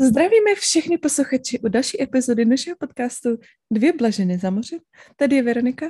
[0.00, 3.38] Zdravíme všechny posluchači u další epizody našeho podcastu
[3.70, 4.78] Dvě blaženy za mořem.
[5.16, 5.86] Tady je Veronika.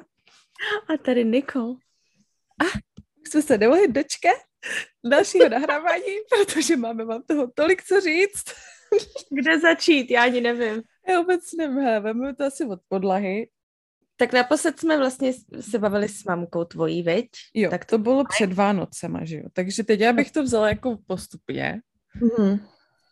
[0.88, 1.77] A tady Nikol.
[2.61, 2.64] A
[3.29, 4.37] jsme se nemohli dočkat
[5.11, 8.44] dalšího nahrávání, protože máme vám toho tolik co říct.
[9.30, 10.11] Kde začít?
[10.11, 10.83] Já ani nevím.
[11.08, 13.48] Já vůbec nevím, veme to asi od podlahy.
[14.16, 17.27] Tak naposled jsme vlastně se bavili s mamkou tvojí, veď?
[17.55, 19.45] Jo, tak to bylo před Vánocema, že jo?
[19.52, 21.80] Takže teď já bych to vzala jako postupně.
[22.21, 22.61] Mm-hmm.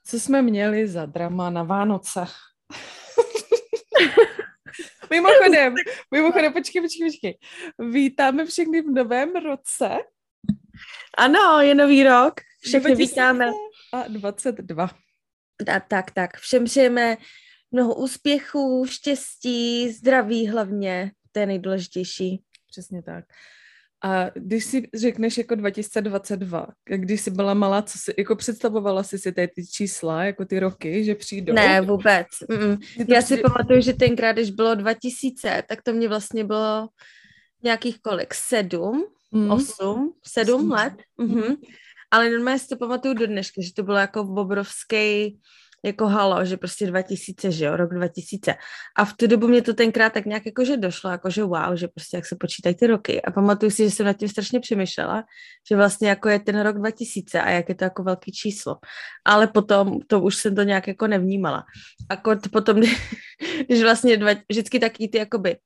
[0.07, 2.21] Co jsme měli za drama na Vánoce?
[5.11, 5.75] mimochodem,
[6.11, 7.39] mimochodem, počkej, počkej, počkej.
[7.91, 9.89] Vítáme všechny v novém roce.
[11.19, 12.35] Ano, je nový rok.
[12.61, 13.51] Všechny vítáme.
[13.93, 14.91] A 22.
[15.75, 16.37] A, tak, tak.
[16.37, 17.17] Všem přejeme
[17.71, 21.13] mnoho úspěchů, štěstí, zdraví hlavně.
[21.33, 22.43] To je nejdůležitější.
[22.71, 23.25] Přesně tak.
[24.05, 29.19] A když si řekneš jako 2022, když jsi byla malá, co si, jako představovala jsi
[29.19, 31.53] si ty, ty čísla, jako ty roky, že přijdou?
[31.53, 32.27] Ne, vůbec.
[32.51, 32.79] Mm-mm.
[33.09, 33.43] Já si přijde...
[33.43, 36.89] pamatuju, že tenkrát, když bylo 2000, tak to mě vlastně bylo
[37.63, 38.35] nějakých kolik?
[38.35, 39.05] Sedm?
[39.31, 39.51] Mm.
[39.51, 40.13] Osm?
[40.27, 40.95] Sedm let?
[41.19, 41.57] Mm-hmm.
[42.11, 45.39] Ale normálně si to pamatuju do dneška, že to bylo jako obrovský
[45.85, 48.55] jako halo, že prostě 2000, že jo, rok 2000.
[48.97, 51.75] A v tu dobu mě to tenkrát tak nějak jako, že došlo, jako že wow,
[51.75, 53.23] že prostě jak se počítají ty roky.
[53.23, 55.25] A pamatuju si, že jsem nad tím strašně přemýšlela,
[55.69, 58.77] že vlastně jako je ten rok 2000 a jak je to jako velký číslo.
[59.25, 61.65] Ale potom to už jsem to nějak jako nevnímala.
[62.09, 62.17] A
[62.53, 62.81] potom,
[63.67, 65.57] když vlastně dva, vždycky taky ty jakoby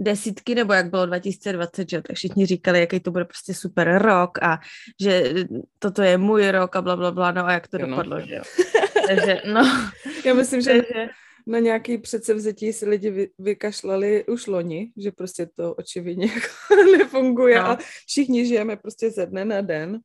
[0.00, 4.42] desítky, nebo jak bylo 2020, že tak všichni říkali, jaký to bude prostě super rok
[4.42, 4.58] a
[5.00, 5.34] že
[5.78, 8.26] toto je můj rok a bla, bla, bla, no a jak to jo, dopadlo, no.
[8.26, 8.42] že jo.
[9.06, 9.90] Takže, no.
[10.24, 10.82] Já myslím, že
[11.46, 17.58] na nějaký předsevzetí si lidi vy, vykašlali už loni, že prostě to očividně jako nefunguje
[17.58, 17.68] no.
[17.68, 19.98] a všichni žijeme prostě ze dne na den.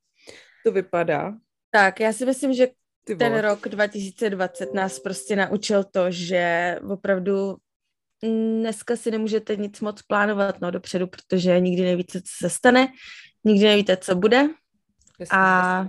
[0.66, 1.34] To vypadá.
[1.72, 2.67] Tak, já si myslím, že
[3.17, 7.55] ten rok 2020 nás prostě naučil to, že opravdu
[8.23, 12.88] dneska si nemůžete nic moc plánovat no, dopředu, protože nikdy nevíte, co se stane,
[13.43, 14.49] nikdy nevíte, co bude.
[15.32, 15.88] A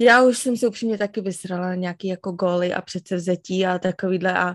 [0.00, 4.54] já už jsem se upřímně taky vysrala nějaký jako góly a předsevzetí a takovýhle a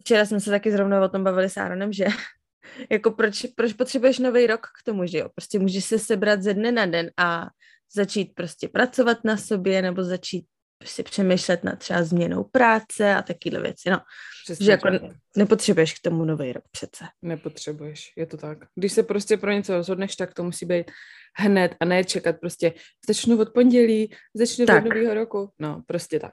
[0.00, 2.04] včera jsme se taky zrovna o tom bavili s Aaronem, že
[2.90, 5.28] jako proč, proč potřebuješ nový rok k tomu, že jo?
[5.34, 7.46] Prostě můžeš se sebrat ze dne na den a
[7.94, 10.44] začít prostě pracovat na sobě nebo začít
[10.84, 14.00] si přemýšlet nad třeba změnou práce a takovéhle věci, no.
[14.44, 14.88] Přesně že jako
[15.36, 17.04] nepotřebuješ k tomu nový rok přece.
[17.22, 18.58] Nepotřebuješ, je to tak.
[18.74, 20.90] Když se prostě pro něco rozhodneš, tak to musí být
[21.36, 22.72] hned a ne čekat prostě
[23.06, 24.84] začnu od pondělí, začnu tak.
[24.84, 25.50] od nového roku.
[25.58, 26.32] No, prostě tak.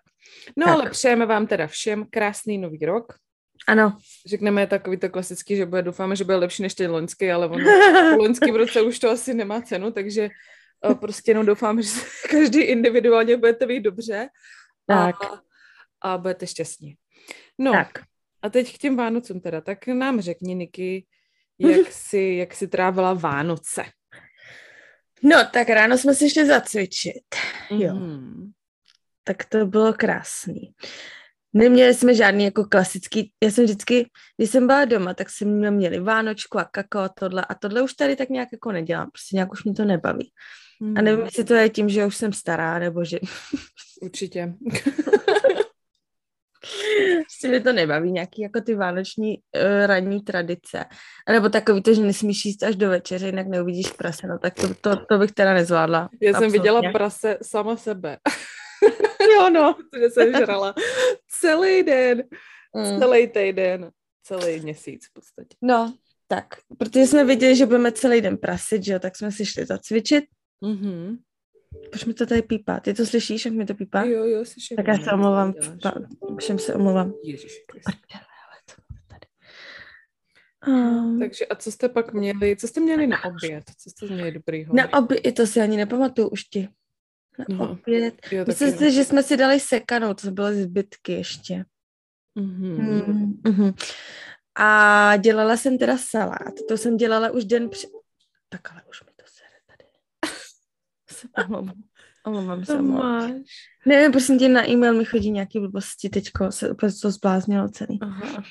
[0.57, 0.75] No tak.
[0.75, 3.13] ale přejeme vám teda všem krásný nový rok.
[3.67, 3.97] Ano.
[4.25, 7.61] Řekneme takový to klasický, že bude, doufáme, že bude lepší než ten loňský, ale on
[8.17, 10.29] loňský v roce už to asi nemá cenu, takže
[10.85, 11.89] uh, prostě jenom doufám, že
[12.31, 14.27] každý individuálně budete být dobře.
[14.87, 15.15] Tak.
[15.23, 15.41] A,
[16.01, 16.95] a budete šťastní.
[17.57, 17.89] No, tak.
[18.41, 19.61] a teď k těm Vánocům teda.
[19.61, 21.05] Tak nám řekni, Niky,
[21.59, 23.83] jak si, jak si trávila Vánoce.
[25.23, 27.23] No, tak ráno jsme si šli zacvičit.
[27.71, 27.81] Mm.
[27.81, 27.93] Jo.
[27.95, 28.51] Mhm.
[29.23, 30.73] Tak to bylo krásný.
[31.53, 35.99] Neměli jsme žádný jako klasický, já jsem vždycky, když jsem byla doma, tak jsme měli
[35.99, 39.63] Vánočku a kakao tohle a tohle už tady tak nějak jako nedělám, prostě nějak už
[39.63, 40.31] mě to nebaví.
[40.79, 40.97] Mm.
[40.97, 43.19] A nevím, jestli to je tím, že už jsem stará, nebo že...
[44.01, 44.53] Určitě.
[47.21, 50.85] Prostě mě to nebaví, nějaký jako ty vánoční uh, ranní tradice.
[51.27, 54.53] A nebo takový to, že nesmíš jíst až do večeře, jinak neuvidíš prase, no tak
[54.53, 56.09] to, to, to bych teda nezvládla.
[56.21, 56.39] Já Absolutně.
[56.39, 58.17] jsem viděla prase sama sebe.
[59.35, 59.75] jo, no.
[59.91, 60.73] Protože jsem žrala
[61.39, 62.23] celý den,
[62.75, 62.99] mm.
[62.99, 63.91] celý týden,
[64.23, 65.57] celý měsíc v podstatě.
[65.61, 65.93] No,
[66.27, 66.45] tak,
[66.77, 70.25] protože jsme viděli, že budeme celý den prasit, že jo, tak jsme si šli zacvičit.
[70.63, 71.17] Mm-hmm.
[71.91, 72.79] Proč mi to tady pípá?
[72.79, 74.03] Ty to slyšíš, jak mi to pípá?
[74.03, 74.77] Jo, jo, slyším.
[74.77, 75.53] Tak já se omlouvám.
[76.39, 77.13] Všem se omlouvám.
[80.67, 83.63] Um, Takže a co jste pak měli, co jste měli na oběd?
[83.77, 84.75] Co jste měli dobrýho?
[84.75, 86.69] Na oběd, to si ani nepamatuju už ti.
[87.39, 88.27] Na no, oběd.
[88.31, 91.65] Jo, Myslím si, že jsme si dali sekanou, to byly zbytky ještě.
[92.39, 93.41] Mm-hmm.
[93.41, 93.73] Mm-hmm.
[94.55, 96.53] A dělala jsem teda salát.
[96.67, 97.89] To jsem dělala už den před...
[98.49, 99.01] Tak ale už
[101.17, 101.83] se omlouvám.
[102.25, 103.43] Omlouvám se, omlouvám.
[103.85, 107.99] Nevím, prosím tě, na e-mail mi chodí nějaký blbosti, teďko se úplně to zbláznilo celý.
[108.01, 108.43] Aha.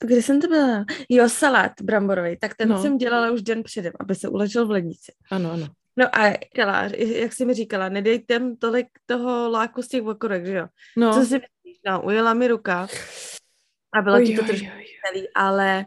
[0.00, 0.84] Kde jsem to byla?
[1.08, 2.82] Jo, salát bramborový, tak ten no.
[2.82, 5.12] jsem dělala už den předem, aby se uležel v lednici.
[5.30, 5.66] Ano, ano.
[5.96, 10.56] No a dělá, jak jsi mi říkala, nedejte tolik toho láku z těch okurek, že
[10.56, 10.66] jo?
[10.96, 11.14] No.
[11.14, 11.80] Co si myslíš?
[11.86, 12.88] No, ujela mi ruka
[13.92, 14.66] a bylo oj, ti to trošku
[15.06, 15.86] celý, ale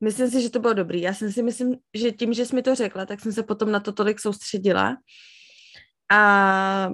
[0.00, 1.00] Myslím si, že to bylo dobrý.
[1.00, 3.72] Já jsem si myslím, že tím, že jsi mi to řekla, tak jsem se potom
[3.72, 4.96] na to tolik soustředila.
[6.12, 6.90] A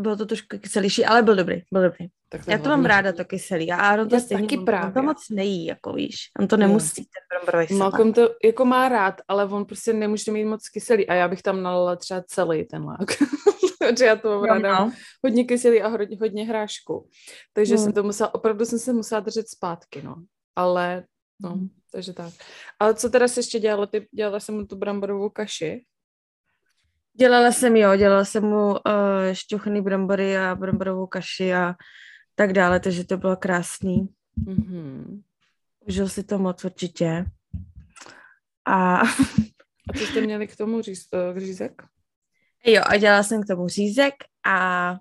[0.00, 2.06] bylo to trošku kyselější, ale byl dobrý, byl dobrý.
[2.28, 3.72] Tak to Já to mám ráda, to kyselý.
[3.72, 4.86] A Aaron to stejně, taky právě.
[4.86, 6.16] On to moc nejí, jako víš.
[6.40, 10.44] On to nemusí, ten bramborový Malcolm to jako má rád, ale on prostě nemůže mít
[10.44, 13.10] moc kyselý a já bych tam nalila třeba celý ten lák.
[13.78, 14.92] protože já to mám ráda no.
[15.24, 17.08] hodně kyselý a hodně, hodně hrášku.
[17.52, 17.84] Takže hmm.
[17.84, 20.16] jsem to musela, opravdu jsem se musela držet zpátky, no.
[20.56, 21.04] Ale,
[21.42, 21.68] no, hmm.
[21.92, 22.32] Takže tak.
[22.78, 23.86] Ale co teda jsi ještě dělala?
[23.86, 25.84] Ty dělala jsem mu tu bramborovou kaši?
[27.14, 28.78] Dělala jsem, jo, dělala jsem mu uh,
[29.32, 31.74] šťuchný brambory a bramborovou kaši a
[32.34, 34.08] tak dále, takže to bylo krásný.
[34.44, 35.22] Mm-hmm.
[35.80, 37.24] Užil si to moc určitě.
[38.64, 38.96] A...
[39.88, 41.82] a co jste měli k tomu říz, uh, řízek?
[42.66, 44.14] Jo, a dělala jsem k tomu řízek
[44.46, 44.96] a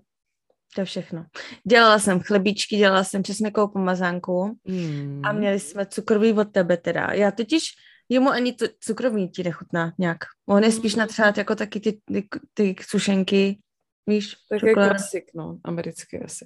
[0.75, 1.25] to všechno.
[1.63, 5.21] Dělala jsem chlebíčky, dělala jsem česnekovou pomazánku mm.
[5.25, 7.07] a měli jsme cukrový od tebe teda.
[7.13, 7.63] Já totiž
[8.09, 10.17] jemu ani to cukrový ti nechutná nějak.
[10.49, 10.99] On je spíš hmm.
[10.99, 13.59] natřát jako taky ty, ty, ty sušenky,
[14.07, 16.45] víš, Tak je klasik, no, americký asi.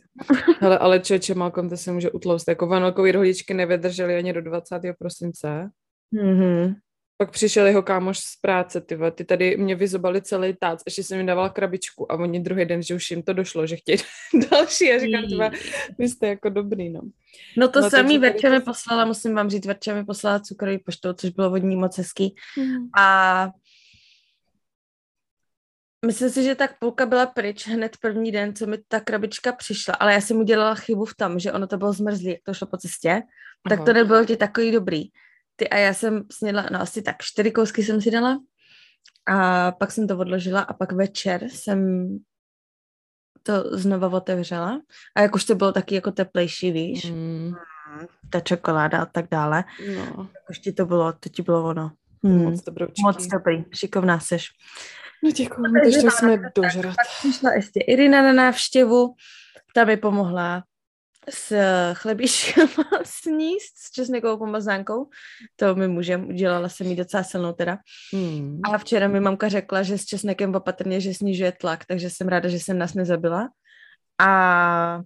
[0.60, 2.48] Hele, ale čeče, Malcolm, to se může utlouct.
[2.48, 4.80] Jako vanilkový rohličky nevydržely ani do 20.
[5.00, 5.70] prosince.
[6.14, 6.76] Mm-hmm.
[7.18, 11.18] Pak přišel jeho kámoš z práce, ty, ty tady mě vyzobali celý tác, ještě jsem
[11.18, 13.98] mi dával krabičku a oni druhý den, že už jim to došlo, že chtějí
[14.52, 15.52] další a říkám, tyva,
[16.00, 17.02] vy jste jako dobrý, no.
[17.58, 21.14] No to no, samý Verča mi poslala, musím vám říct, Verča mi poslala cukrový poštou,
[21.14, 22.36] což bylo vodní moc hezký.
[22.58, 22.90] Mm.
[22.98, 23.50] A
[26.06, 29.94] Myslím si, že tak půlka byla pryč hned první den, co mi ta krabička přišla,
[29.94, 32.68] ale já jsem udělala chybu v tom, že ono to bylo zmrzlý, jak to šlo
[32.68, 33.24] po cestě, Aha.
[33.70, 35.04] tak to nebylo ti takový dobrý.
[35.56, 38.40] Ty a já jsem snědla, no asi tak čtyři kousky jsem si dala
[39.28, 42.08] a pak jsem to odložila a pak večer jsem
[43.44, 44.82] to znova otevřela
[45.16, 47.54] a jak už to bylo taky jako teplejší, víš, mm.
[48.30, 49.64] ta čokoláda a tak dále.
[49.96, 50.30] No.
[50.50, 51.92] Už ti to bylo, to ti bylo ono.
[52.24, 52.44] Hmm.
[52.44, 52.86] Moc dobrý.
[53.04, 54.50] Moc dobrý, šikovná seš.
[55.24, 56.96] No děkuji, takže jsme dožrat.
[56.96, 59.16] Pak přišla ještě Irina na návštěvu,
[59.76, 60.64] ta mi pomohla
[61.30, 61.56] s
[61.94, 62.68] chlebíčkem
[63.04, 65.10] sníst s česnekovou pomazánkou.
[65.56, 67.78] To mi můžem, udělala jsem mi docela silnou teda.
[68.14, 68.60] Hmm.
[68.64, 72.50] A včera mi mamka řekla, že s česnekem opatrně, že snižuje tlak, takže jsem ráda,
[72.50, 73.50] že jsem nás nezabila.
[74.22, 75.02] A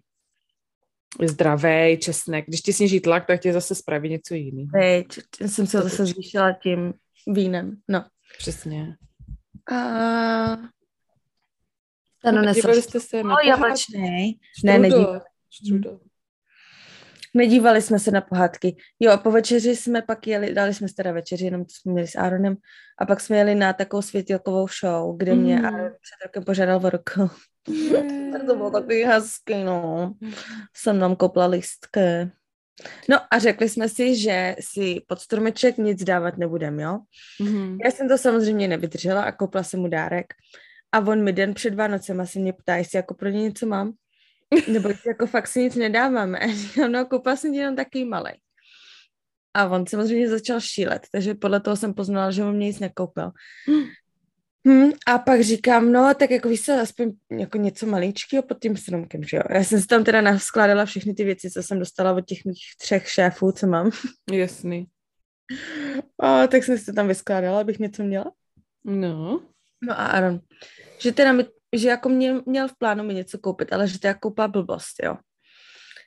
[1.24, 2.46] zdravý česnek.
[2.48, 4.70] Když ti sníží tlak, tak tě zase spraví něco jiného.
[4.74, 5.08] Teď
[5.46, 6.94] jsem se zase zvýšila tím
[7.28, 7.78] vínem.
[7.88, 8.06] No.
[8.38, 8.96] Přesně.
[9.72, 9.78] A...
[12.24, 12.82] Ano, nesl.
[12.82, 14.40] jste se na oh, jablečný.
[14.64, 15.20] Ne, nedívali.
[17.34, 18.76] Nedívali jsme se na pohádky.
[19.00, 22.16] Jo, a po večeři jsme pak jeli, dali jsme teda večeři, jenom jsme měli s
[22.16, 22.56] Aaronem,
[23.00, 25.66] a pak jsme jeli na takovou světilkovou show, kde mě mm.
[25.66, 27.36] Aaron před rokem požádal o ruku.
[27.70, 28.32] Mm.
[28.48, 30.14] to bylo takový hezký, no.
[30.76, 32.32] Jsem nám kopla listky.
[33.10, 37.00] No a řekli jsme si, že si pod stromeček nic dávat nebudem, jo?
[37.42, 37.78] Mm-hmm.
[37.86, 40.34] Já jsem to samozřejmě nevydržela a kopla jsem mu dárek.
[40.92, 43.94] A on mi den před Vánocem asi mě ptá, jestli jako pro ně něco mám.
[44.68, 46.40] Nebo jako fakt si nic nedáváme.
[46.92, 48.32] No koupila jsem jenom takový malý.
[49.54, 53.32] A on samozřejmě začal šílet, takže podle toho jsem poznala, že on mě nic nekoupil.
[54.66, 58.78] Hmm, a pak říkám, no tak jako víš se, aspoň jako něco maličkého pod tím
[58.78, 59.44] stromkem, že jo.
[59.50, 62.60] Já jsem si tam teda naskládala všechny ty věci, co jsem dostala od těch mých
[62.82, 63.92] třech šéfů, co mám.
[64.32, 64.88] Jasný.
[66.20, 68.32] A tak jsem si to tam vyskládala, abych něco měla.
[68.86, 69.42] No.
[69.82, 70.40] No a Aaron,
[71.00, 71.46] že teda mi,
[71.76, 75.04] že jako měl, měl v plánu mi něco koupit, ale že to jako koupá blbost,
[75.04, 75.18] jo.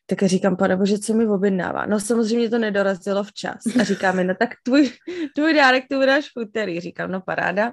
[0.07, 1.87] Tak říkám, pane bože, co mi objednává?
[1.87, 3.57] No samozřejmě to nedorazilo včas.
[3.81, 4.91] A říká mi, no tak tvůj,
[5.37, 6.81] tvůj dárek tu vydáš v úterý.
[6.81, 7.73] Říkám, no paráda.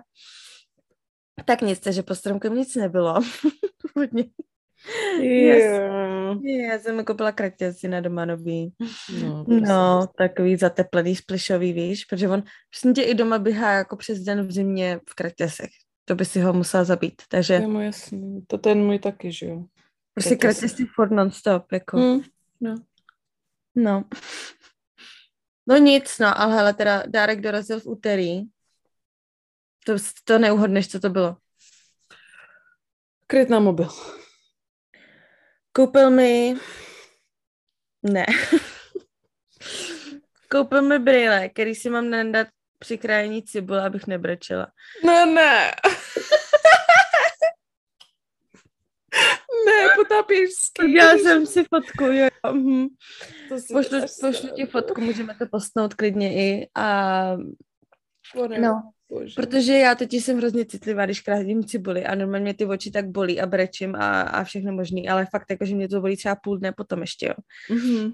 [1.45, 3.13] Tak nic, takže po stromkem nic nebylo.
[3.95, 4.25] Hodně.
[5.21, 6.37] Yeah.
[6.43, 8.73] Já jsem koupila kratěsi na doma nový.
[9.23, 14.19] No, no takový zateplený, splišový, víš, protože on prostě tě i doma běhá jako přes
[14.19, 15.69] den v zimě v kratěsech.
[16.07, 17.53] To by si ho musel zabít, takže...
[17.53, 19.65] Je mu jasný, to ten můj taky, že jo.
[20.13, 21.97] Prostě kratěsy furt non-stop, jako.
[21.97, 22.21] Hmm.
[22.61, 22.75] No.
[23.75, 24.03] No.
[25.67, 28.47] No nic, no, ale hele, teda dárek dorazil v úterý
[29.87, 31.37] to, to neuhodneš, co to bylo.
[33.27, 33.89] Kryt na mobil.
[35.71, 36.55] Koupil mi...
[38.03, 38.25] Ne.
[40.51, 42.47] Koupil mi brýle, který si mám nandat
[42.79, 44.67] při krájení cibule, abych nebrečela.
[45.05, 45.71] Ne, ne.
[49.65, 50.49] ne, potápíš
[50.95, 52.27] Já jsem si fotku, jo.
[52.51, 52.87] Mhm.
[53.73, 57.37] Pošlu, pošlu ti fotku, můžeme to postnout klidně i a
[58.59, 59.33] No, Bože.
[59.35, 63.41] Protože já teď jsem hrozně citlivá, když krátím cibuli a normálně ty oči tak bolí
[63.41, 66.57] a brečím a, a všechno možný, ale fakt jako, že mě to bolí třeba půl
[66.57, 67.33] dne potom ještě, jo.
[67.75, 68.13] Mm-hmm.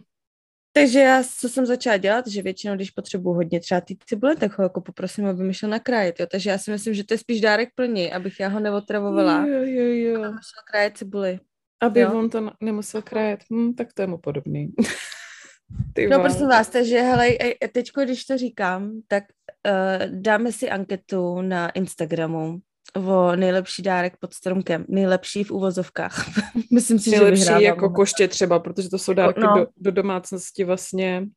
[0.75, 4.57] Takže já, co jsem začala dělat, že většinou, když potřebuji hodně třeba ty cibule, tak
[4.57, 6.25] ho jako poprosím, aby mi šel nakrájet, jo.
[6.31, 9.45] Takže já si myslím, že to je spíš dárek pro něj, abych já ho neotravovala.
[9.45, 10.23] Jo, jo, jo.
[10.23, 11.39] A musel krájet cibuli.
[11.81, 12.19] Aby Jo.
[12.19, 13.39] on to nemusel krájet.
[13.53, 14.73] Hm, tak to je mu podobný.
[15.93, 17.29] Ty No prosím vás, takže hele,
[17.73, 19.23] teďko, když to říkám, tak
[19.67, 22.59] uh, dáme si anketu na Instagramu
[22.95, 24.85] o nejlepší dárek pod stromkem.
[24.87, 26.25] Nejlepší v uvozovkách.
[26.73, 29.55] Myslím si, že Nejlepší jako koště třeba, protože to jsou dárky No.
[29.57, 31.27] do, do domácnosti vlastně,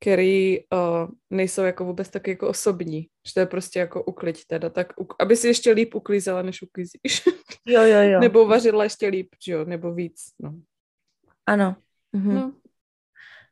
[0.00, 3.00] který uh, nejsou jako vůbec tak jako osobní.
[3.26, 6.62] Že to je prostě jako ukliď teda, tak uk- aby si ještě líp uklízela, než
[6.62, 7.22] uklízíš.
[7.66, 8.20] Jo, jo, jo.
[8.20, 10.54] Nebo vařila ještě líp, že jo, nebo víc, no.
[11.46, 11.76] Ano.
[12.12, 12.34] Mhm.
[12.34, 12.52] no.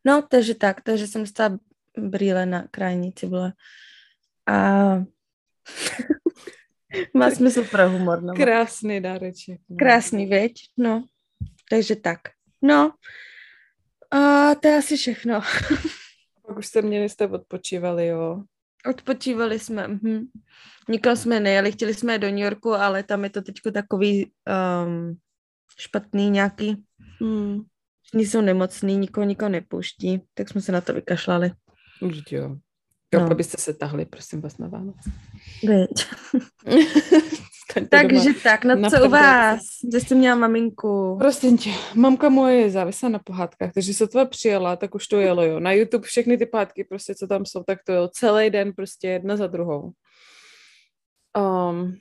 [0.05, 1.59] No, takže tak, takže jsem dostala
[1.99, 3.53] brýle na krajní cibule.
[4.47, 4.55] A
[7.15, 8.23] má smysl pro humor.
[8.23, 8.35] No.
[8.35, 9.61] Krásný dáreček.
[9.69, 9.77] No.
[9.77, 10.53] Krásný, věď?
[10.77, 11.05] No,
[11.71, 12.21] takže tak.
[12.63, 12.93] No,
[14.11, 15.41] a to je asi všechno.
[16.47, 18.43] Pak už jste měli, jste odpočívali, jo.
[18.91, 19.89] Odpočívali jsme.
[19.89, 20.27] Mhm.
[20.89, 24.33] Nikam jsme nejeli, chtěli jsme do New Yorku, ale tam je to teď takový
[24.87, 25.17] um,
[25.79, 26.85] špatný nějaký.
[27.21, 27.63] Hmm.
[28.03, 31.53] Všichni jsou nemocný, nikoho nikoho nepouští, tak jsme se na to vykašlali.
[32.03, 32.57] Vždyť jo.
[33.15, 33.31] Jo, No.
[33.31, 35.11] abyste se tahli, prosím vás, na Vánoce.
[35.63, 35.91] Věď.
[37.71, 38.35] Staňte Takže doma.
[38.43, 39.61] tak, no na co u vás?
[39.89, 41.17] Kde jste měla maminku?
[41.19, 45.21] Prosím tě, mamka moje je závislá na pohádkách, takže se to přijela, tak už to
[45.21, 45.61] jelo, jo.
[45.61, 49.09] Na YouTube všechny ty pohádky, prostě, co tam jsou, tak to jelo celý den, prostě
[49.09, 49.93] jedna za druhou.
[51.39, 51.97] Um,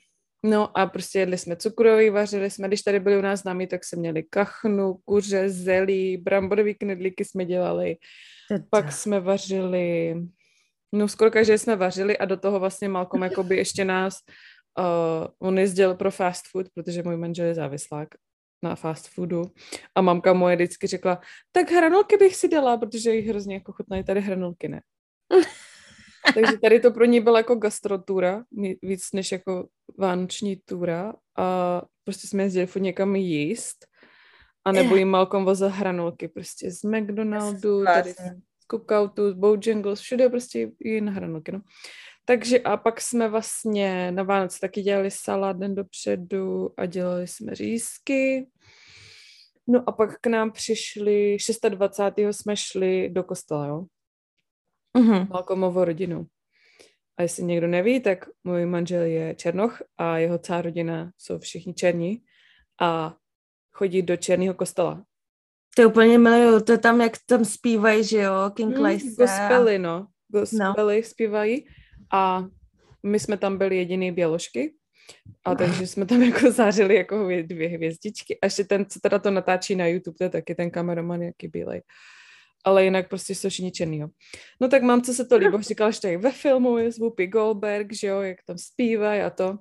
[0.45, 3.85] no a prostě jedli jsme cukroví, vařili jsme, když tady byli u nás známí, tak
[3.85, 7.95] jsme měli kachnu, kuře, zelí, bramborový knedlíky jsme dělali,
[8.69, 10.15] pak jsme vařili,
[10.91, 14.17] no skoro každý jsme vařili a do toho vlastně Malcolm jakoby ještě nás,
[14.79, 18.07] uh, on jezdil pro fast food, protože můj manžel je závislák
[18.63, 19.51] na fast foodu.
[19.95, 21.21] A mamka moje vždycky řekla,
[21.51, 24.81] tak hranolky bych si dala, protože jich hrozně jako chutnají tady hranolky, ne.
[26.33, 28.43] Takže tady to pro ní byla jako gastrotura,
[28.81, 29.67] víc než jako
[29.97, 31.13] vánoční tura.
[31.37, 33.85] A prostě jsme jezdili furt někam jíst
[34.65, 38.13] a nebo jim Malcolm vozil hranolky prostě z McDonaldu, tady
[38.71, 41.61] Cookoutu, z Bojangles, všude prostě jen hranolky, no.
[42.25, 47.55] Takže a pak jsme vlastně na Vánoce taky dělali salát den dopředu a dělali jsme
[47.55, 48.47] řízky.
[49.67, 51.37] No a pak k nám přišli,
[51.69, 52.37] 26.
[52.37, 53.85] jsme šli do kostela, jo,
[54.97, 55.27] Mhm.
[55.29, 56.25] Malcolmovo rodinu.
[57.17, 61.73] A jestli někdo neví, tak můj manžel je Černoch a jeho celá rodina jsou všichni
[61.73, 62.23] černí
[62.81, 63.15] a
[63.71, 65.03] chodí do černého kostela.
[65.75, 69.23] To je úplně miluju, to je tam, jak tam zpívají, že jo, King Hmm, Lysa.
[69.25, 70.07] gospely, no.
[70.27, 71.03] Gospely no.
[71.03, 71.65] zpívají
[72.13, 72.45] a
[73.03, 74.73] my jsme tam byli jediný běložky
[75.45, 79.31] a takže jsme tam jako zářili jako dvě hvězdičky a ještě ten, co teda to
[79.31, 81.81] natáčí na YouTube, to je taky ten kameraman, jaký bílej.
[82.65, 84.07] Ale jinak prostě jsou všichni černý, jo.
[84.61, 86.97] No tak mám, co se to líbilo, říkala, že to je ve filmu je z
[86.99, 89.57] Whoopi Goldberg, že jo, jak tam zpívají a to.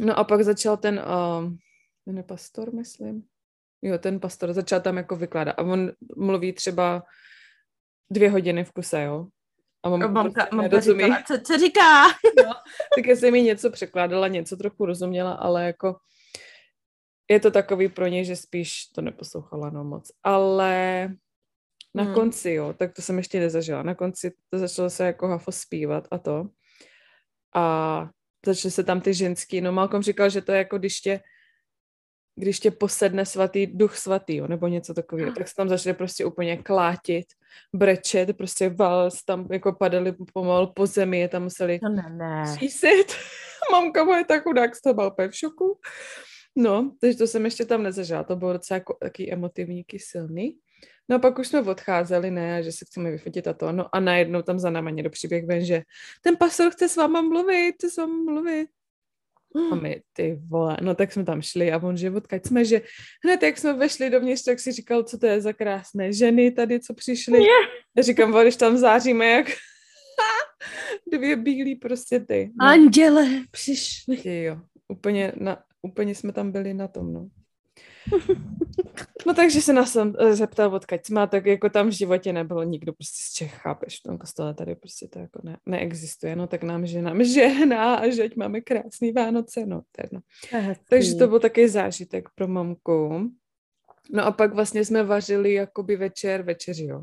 [0.00, 1.02] No a pak začal ten,
[1.44, 1.52] uh,
[2.04, 3.22] ten pastor, myslím.
[3.82, 7.02] Jo, ten pastor začal tam jako vykládat a on mluví třeba
[8.10, 9.26] dvě hodiny v kuse, jo.
[9.82, 12.04] A mamka, Mamka, prostě mamka říkala, co, co říká?
[12.96, 15.96] Tak já jsem mi něco překládala, něco trochu rozuměla, ale jako
[17.30, 20.10] je to takový pro něj, že spíš to neposlouchala no moc.
[20.22, 21.08] Ale
[21.94, 22.14] na Hmm.
[22.14, 23.82] konci, jo, tak to jsem ještě nezažila.
[23.82, 26.48] Na konci to začalo se jako hafo zpívat a to.
[27.54, 28.08] A
[28.46, 29.60] začaly se tam ty ženský.
[29.60, 31.20] No Malcolm říkal, že to je jako když tě
[32.36, 36.24] když tě posedne svatý duch svatý, jo, nebo něco takového, tak se tam začali prostě
[36.24, 37.26] úplně klátit,
[37.72, 42.44] brečet, prostě vals, tam jako padali pomalu po zemi, je tam museli No ne, ne.
[42.56, 43.06] přísit.
[43.72, 45.78] Mamka moje tak chudák z toho byla úplně v šoku.
[46.56, 50.58] No, takže to jsem ještě tam nezažila, to bylo docela jako taký emotivní, silný.
[51.08, 54.00] No a pak už jsme odcházeli, ne, že se chceme vyfotit a to, no a
[54.00, 55.82] najednou tam za náma někdo přiběh ven, že
[56.22, 58.68] ten pastor chce s váma mluvit, chce s váma mluvit.
[59.72, 62.82] A my, ty vole, no tak jsme tam šli a on, že odkaď jsme, že
[63.24, 66.80] hned jak jsme vešli dovnitř, tak si říkal, co to je za krásné ženy tady,
[66.80, 67.38] co přišly.
[67.96, 69.46] Já říkám, když tam záříme, jak
[71.12, 72.50] dvě bílí prostě ty.
[72.60, 72.66] No.
[72.66, 74.16] Anděle přišli.
[74.16, 77.28] Ty Jo, úplně, na, úplně jsme tam byli na tom, no.
[79.26, 82.92] No takže se nás eh, zeptal, odkaď a tak jako tam v životě nebylo nikdo
[82.92, 86.62] prostě z Čech, chápeš, v tom kostele tady prostě to jako ne, neexistuje, no tak
[86.62, 90.20] nám žena žehná a že ať máme krásný Vánoce, no jedno.
[90.88, 93.30] Takže to byl takový zážitek pro mamku.
[94.10, 97.02] No a pak vlastně jsme vařili jakoby večer, večeři, jo.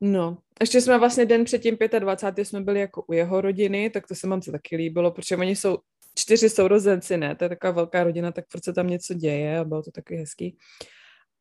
[0.00, 2.44] No, ještě jsme vlastně den předtím 25.
[2.44, 5.78] jsme byli jako u jeho rodiny, tak to se mamce taky líbilo, protože oni jsou
[6.18, 9.64] čtyři sourozenci, ne, to je taková velká rodina, tak furt se tam něco děje a
[9.64, 10.58] bylo to takový hezký.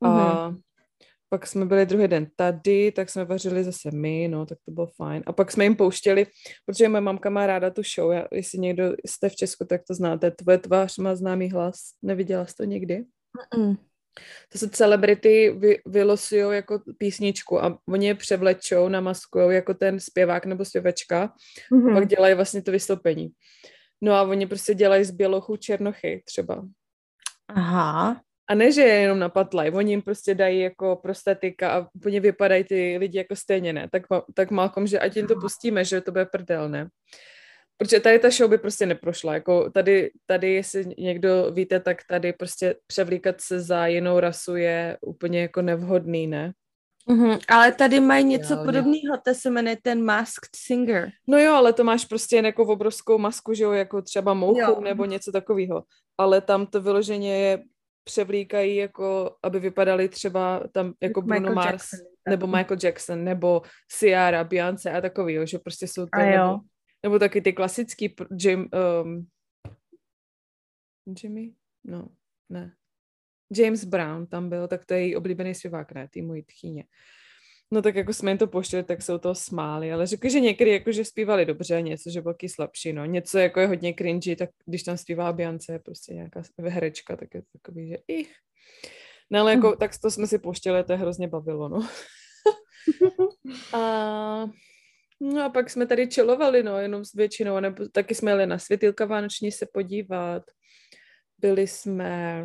[0.03, 0.57] A Mhm.
[1.29, 4.87] pak jsme byli druhý den tady, tak jsme vařili zase my, no, tak to bylo
[4.87, 5.23] fajn.
[5.25, 6.27] A pak jsme jim pouštěli,
[6.65, 9.93] protože moje mamka má ráda tu show, já, jestli někdo jste v Česku, tak to
[9.93, 13.03] znáte, tvoje tvář má známý hlas, neviděla jsi to někdy?
[13.53, 13.77] Mm-mm.
[14.51, 20.45] To se celebrity vy, vylosují jako písničku a oni je převlečou, namaskujou jako ten zpěvák
[20.45, 21.33] nebo zpěvačka
[21.71, 21.91] mm-hmm.
[21.91, 23.29] a pak dělají vlastně to vystoupení.
[24.05, 26.65] No a oni prostě dělají z bělochů černochy třeba.
[27.47, 28.21] Aha.
[28.49, 32.63] A ne, že je jenom napatlaj, oni jim prostě dají jako prostatika a úplně vypadají
[32.63, 33.89] ty lidi jako stejně, ne?
[33.91, 36.89] Tak, tak Malcolm, že ať jim to pustíme, že to bude prdel, ne?
[37.77, 39.33] Protože tady ta show by prostě neprošla.
[39.33, 44.97] Jako tady, tady, jestli někdo víte, tak tady prostě převlíkat se za jinou rasu je
[45.01, 46.53] úplně jako nevhodný, ne?
[47.09, 48.65] Mm-hmm, ale tady mají něco Reálně.
[48.65, 51.11] podobného, to se jmenuje ten Masked Singer.
[51.27, 54.59] No jo, ale to máš prostě jako v obrovskou masku, že jo, jako třeba mouchu
[54.59, 54.81] jo.
[54.81, 55.83] nebo něco takového.
[56.17, 57.63] Ale tam to vyloženě je
[58.03, 63.61] převlíkají jako, aby vypadali třeba tam jako Bruno Michael Mars, Jackson, nebo Michael Jackson, nebo
[63.91, 66.27] Ciara, Beyoncé a takový, že prostě jsou to, jo.
[66.27, 66.59] nebo,
[67.03, 68.69] nebo taky ty klasický Jim,
[69.03, 69.27] um,
[71.23, 71.53] Jimmy?
[71.83, 72.07] No,
[72.49, 72.73] ne.
[73.57, 76.83] James Brown tam byl, tak to je její oblíbený zpěvák, ne, ty mojí tchýně.
[77.71, 80.71] No tak jako jsme jim to poštěli, tak jsou to smáli, ale řekli, že někdy
[80.71, 83.05] jako, že zpívali dobře, něco, že byl slabší, no.
[83.05, 87.41] Něco jako je hodně cringy, tak když tam zpívá Beyoncé, prostě nějaká herečka, tak je
[87.41, 88.33] to takový, že ich.
[89.29, 91.89] No ale jako, tak to jsme si poštěli, to je hrozně bavilo, no.
[93.73, 94.45] a,
[95.19, 98.59] no a pak jsme tady čilovali, no, jenom s většinou, nebo taky jsme jeli na
[98.59, 100.43] světilka vánoční se podívat.
[101.37, 102.43] Byli jsme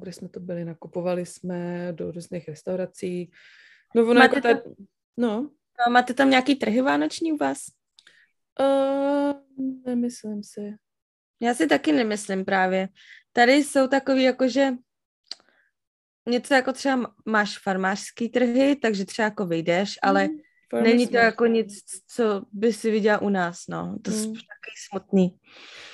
[0.00, 3.30] kde jsme to byli, nakupovali jsme do různých restaurací.
[3.94, 4.72] No ono máte jako tady, tam,
[5.16, 5.50] no.
[5.86, 5.92] no.
[5.92, 7.58] Máte tam nějaký trhy vánoční u vás?
[8.60, 9.32] Uh,
[9.86, 10.74] nemyslím si.
[11.40, 12.88] Já si taky nemyslím právě.
[13.32, 14.70] Tady jsou takový jakože
[16.28, 20.38] něco jako třeba máš farmářský trhy, takže třeba jako vyjdeš, ale mm,
[20.72, 23.96] není to jako nic, co by si viděla u nás, no.
[24.02, 24.16] To mm.
[24.16, 25.36] je taky smutný.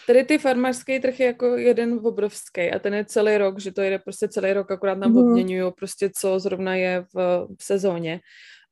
[0.06, 3.80] Tady ty farmářský trh je jako jeden obrovský a ten je celý rok, že to
[3.80, 5.18] jede prostě celý rok, akorát nám mm.
[5.18, 8.20] obměňují prostě, co zrovna je v, v sezóně.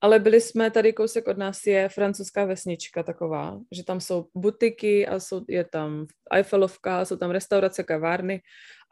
[0.00, 5.07] Ale byli jsme, tady kousek od nás je francouzská vesnička taková, že tam jsou butiky
[5.07, 8.40] a jsou, je tam Eiffelovka, jsou tam restaurace, kavárny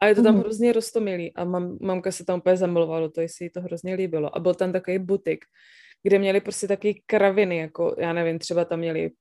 [0.01, 0.39] a je to tam mm.
[0.39, 4.37] hrozně rostomilý a mam, mamka se tam úplně zamilovala, to jestli jí to hrozně líbilo.
[4.37, 5.45] A byl tam takový butik,
[6.03, 9.11] kde měli prostě taky kraviny, jako já nevím, třeba tam měli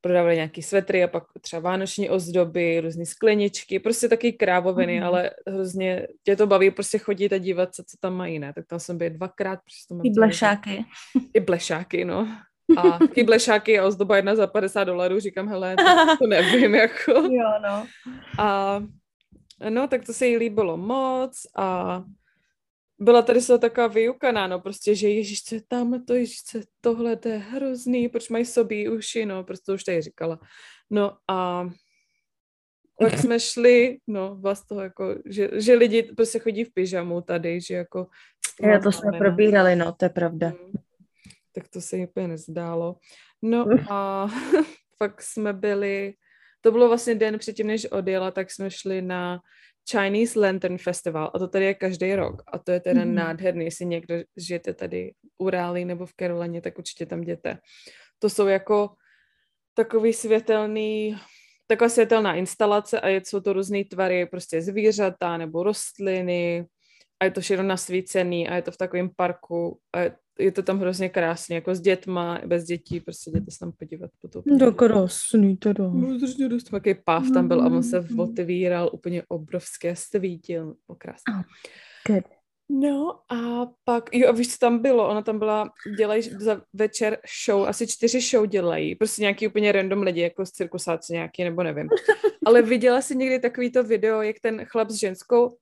[0.00, 5.06] prodávali nějaký svetry a pak třeba vánoční ozdoby, různé skleničky, prostě taky krávoviny, mm.
[5.06, 8.52] ale hrozně tě to baví prostě chodit a dívat se, co tam mají, ne?
[8.52, 9.58] Tak tam jsem byl dvakrát.
[10.04, 10.84] I blešáky.
[11.34, 12.28] I blešáky, no.
[12.78, 17.12] A ty blešáky a ozdoba jedna za 50 dolarů, říkám, hele, to, to nevím, jako.
[17.12, 17.86] Jo, no.
[18.38, 18.80] A
[19.68, 22.02] no, tak to se jí líbilo moc a
[22.98, 26.58] byla tady se taková vyukaná, no prostě, že Ježíš, co je tam to, Ježíš, co
[26.80, 30.38] tohle, to je hrozný, proč mají sobí uši, no, prostě to už tady říkala.
[30.90, 31.68] No a
[33.00, 37.60] pak jsme šli, no, vás toho jako, že, že lidi prostě chodí v pyžamu tady,
[37.60, 38.06] že jako...
[38.62, 40.48] Já to jsme probírali, no, to je pravda.
[40.48, 40.72] Hmm.
[41.54, 42.96] Tak to se úplně nezdálo.
[43.42, 44.28] No a
[44.98, 46.14] pak jsme byli,
[46.60, 49.40] to bylo vlastně den předtím, než odjela, tak jsme šli na
[49.90, 53.14] Chinese Lantern Festival a to tady je každý rok a to je teda mm.
[53.14, 57.58] nádherný, jestli někdo žijete tady u Raleigh nebo v Karolaně, tak určitě tam jděte.
[58.18, 58.90] To jsou jako
[59.74, 61.16] takový světelný,
[61.66, 66.66] taková světelná instalace a jsou to různé tvary, prostě zvířata nebo rostliny
[67.20, 70.62] a je to všechno nasvícený a je to v takovém parku a je je to
[70.62, 74.10] tam hrozně krásně, jako s dětma, bez dětí, prostě jděte se tam podívat.
[74.20, 74.42] Potom.
[74.58, 75.88] To krásný teda.
[75.88, 78.20] No, strašně dost takový pav tam byl a on se mm.
[78.20, 81.34] otevíral úplně obrovské, svítil, krásně.
[81.34, 81.42] Oh,
[82.06, 82.24] good.
[82.70, 85.08] No a pak, jo a víš, co tam bylo?
[85.08, 90.02] Ona tam byla, dělají za večer show, asi čtyři show dělají, prostě nějaký úplně random
[90.02, 91.88] lidi, jako z cirkusáce nějaký, nebo nevím.
[92.46, 95.56] Ale viděla jsi někdy takovýto video, jak ten chlap s ženskou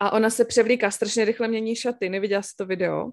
[0.00, 3.10] a ona se převlíká, strašně rychle mění šaty, neviděla jsi to video?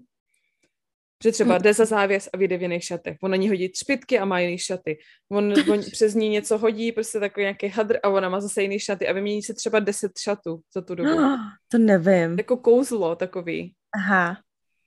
[1.24, 1.62] Že třeba hmm.
[1.62, 3.16] jde za závěs a vyjde v jiných šatech.
[3.22, 4.98] On na ní hodí třpitky a má jiný šaty.
[5.32, 8.78] On, on přes ní něco hodí, prostě takový nějaký hadr a ona má zase jiný
[8.78, 11.10] šaty a vymění se třeba deset šatů za tu dobu.
[11.68, 12.38] To nevím.
[12.38, 13.74] Jako kouzlo takový.
[13.94, 14.36] Aha.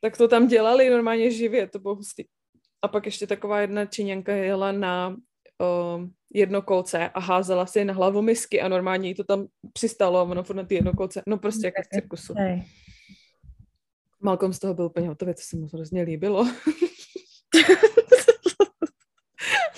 [0.01, 2.23] Tak to tam dělali normálně živě, to bylo hustý.
[2.81, 5.15] A pak ještě taková jedna činěnka jela na
[5.61, 10.23] uh, jednokolce a házela si na hlavu misky a normálně jí to tam přistalo a
[10.23, 11.23] ono na ty jednokolce.
[11.27, 12.33] No prostě jako v cirkusu.
[14.21, 16.47] Malcolm z toho byl úplně hotový, co se mu hrozně líbilo.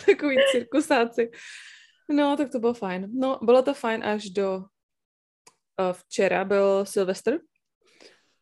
[0.06, 1.32] Takový cirkusáci.
[2.10, 3.10] No, tak to bylo fajn.
[3.14, 4.66] No, bylo to fajn až do uh,
[5.94, 7.40] včera byl Silvestr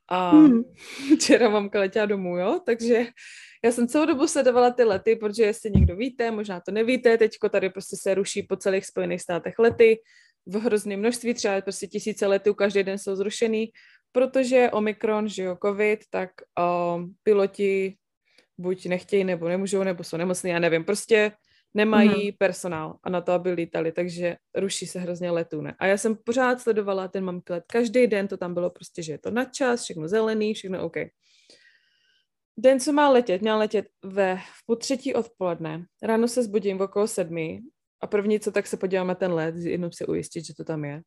[0.07, 0.63] A mm.
[1.15, 3.05] včera mamka letěla domů, jo, takže
[3.63, 7.49] já jsem celou dobu sledovala ty lety, protože jestli někdo víte, možná to nevíte, teďko
[7.49, 9.99] tady prostě se ruší po celých Spojených státech lety,
[10.45, 13.69] v hrozném množství, třeba prostě tisíce letů, každý den jsou zrušený,
[14.11, 17.95] protože Omikron, že jo, covid, tak uh, piloti
[18.57, 21.31] buď nechtějí, nebo nemůžou, nebo jsou nemocní, já nevím, prostě
[21.73, 22.37] nemají mm.
[22.37, 25.75] personál a na to, aby lítali, takže ruší se hrozně letů, ne?
[25.79, 29.11] A já jsem pořád sledovala ten mám let, každý den to tam bylo prostě, že
[29.11, 30.95] je to na čas, všechno zelený, všechno OK.
[32.57, 35.85] Den, co má letět, měl letět ve v půl třetí odpoledne.
[36.03, 37.61] Ráno se zbudím v okolo sedmi
[38.01, 40.85] a první, co tak se podívám na ten let, jenom se ujistit, že to tam
[40.85, 41.01] je.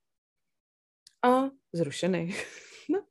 [1.24, 2.34] A zrušený.
[2.90, 3.04] no.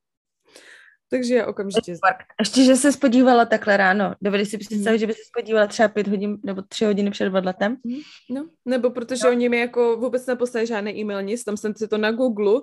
[1.09, 1.95] Takže já okamžitě...
[2.39, 4.15] Ještě, že se spodívala takhle ráno.
[4.21, 4.99] Dovedli si představit, mm.
[4.99, 7.77] že by se spodívala třeba pět hodin nebo tři hodiny před odletem?
[7.83, 7.99] Mm.
[8.29, 9.29] No, nebo protože no.
[9.29, 12.61] oni mi jako vůbec neposlali žádný e-mail, nic, tam jsem si to na Google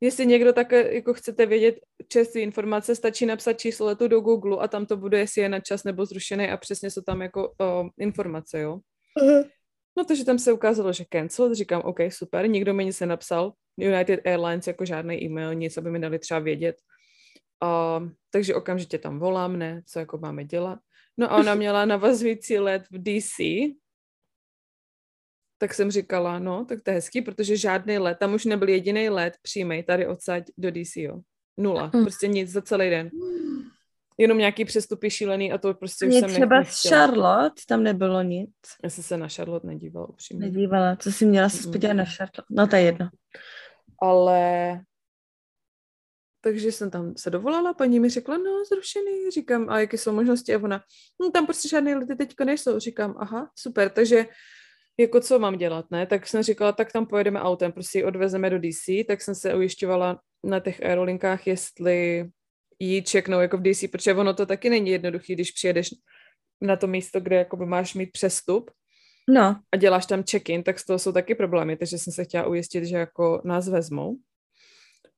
[0.00, 1.74] Jestli někdo tak jako chcete vědět
[2.08, 5.60] čerstvé informace, stačí napsat číslo letu do Google a tam to bude, jestli je na
[5.60, 8.78] čas nebo zrušený a přesně jsou tam jako o, informace, jo.
[9.22, 9.44] Uh-huh.
[9.98, 14.26] No takže tam se ukázalo, že cancel, říkám, OK, super, nikdo mi nic nenapsal, United
[14.26, 16.76] Airlines jako žádný e-mail, nic, aby mi dali třeba vědět.
[17.64, 20.78] Uh, takže okamžitě tam volám, ne, co jako máme dělat.
[21.18, 23.36] No a ona měla navazující let v DC,
[25.58, 29.08] tak jsem říkala, no, tak to je hezký, protože žádný let, tam už nebyl jediný
[29.08, 31.20] let, přijmej tady odsaď do DC, jo.
[31.56, 32.02] Nula, mm.
[32.02, 33.10] prostě nic za celý den.
[34.18, 38.22] Jenom nějaký přestupy šílený a to prostě už Mě jsem třeba z Charlotte, tam nebylo
[38.22, 38.50] nic.
[38.84, 40.46] Já jsem se na Charlotte nedívala upřímně.
[40.46, 41.96] Nedívala, co jsi měla se mm.
[41.96, 42.42] na Charlotte?
[42.50, 43.08] No to je jedno.
[44.02, 44.80] Ale
[46.46, 50.54] takže jsem tam se dovolala, paní mi řekla, no zrušený, říkám, a jaké jsou možnosti
[50.54, 50.82] a ona,
[51.20, 54.26] no tam prostě žádné lety teďka nejsou, říkám, aha, super, takže
[54.98, 56.06] jako co mám dělat, ne?
[56.06, 59.54] Tak jsem říkala, tak tam pojedeme autem, prostě ji odvezeme do DC, tak jsem se
[59.54, 62.28] ujišťovala na těch aerolinkách, jestli
[62.78, 65.90] jí čeknou jako v DC, protože ono to taky není jednoduché, když přijedeš
[66.60, 68.70] na to místo, kde jakoby máš mít přestup
[69.28, 69.60] no.
[69.72, 72.84] a děláš tam check-in, tak z toho jsou taky problémy, takže jsem se chtěla ujistit,
[72.84, 74.16] že jako nás vezmou.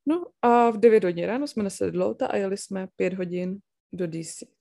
[0.07, 3.59] No a v 9 hodin ráno jsme nesedli do a jeli jsme 5 hodin
[3.93, 4.58] do DC.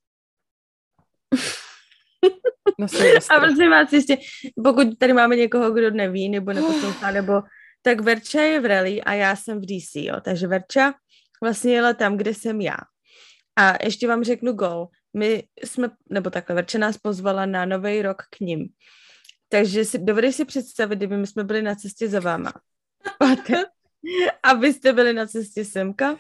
[2.80, 2.88] Na
[3.30, 4.18] a prosím vás ještě,
[4.64, 7.42] pokud tady máme někoho, kdo neví nebo neposlouchá, nebo
[7.82, 10.16] tak Verča je v rally a já jsem v DC, jo.
[10.22, 10.94] Takže Verča
[11.42, 12.78] vlastně jela tam, kde jsem já.
[13.56, 14.88] A ještě vám řeknu go.
[15.14, 18.68] My jsme, nebo takhle, Verča nás pozvala na nový rok k ním.
[19.50, 22.54] Takže si, dovedeš si představit, kdyby my jsme byli na cestě za váma.
[24.44, 26.18] Abyste byli na cestě semka?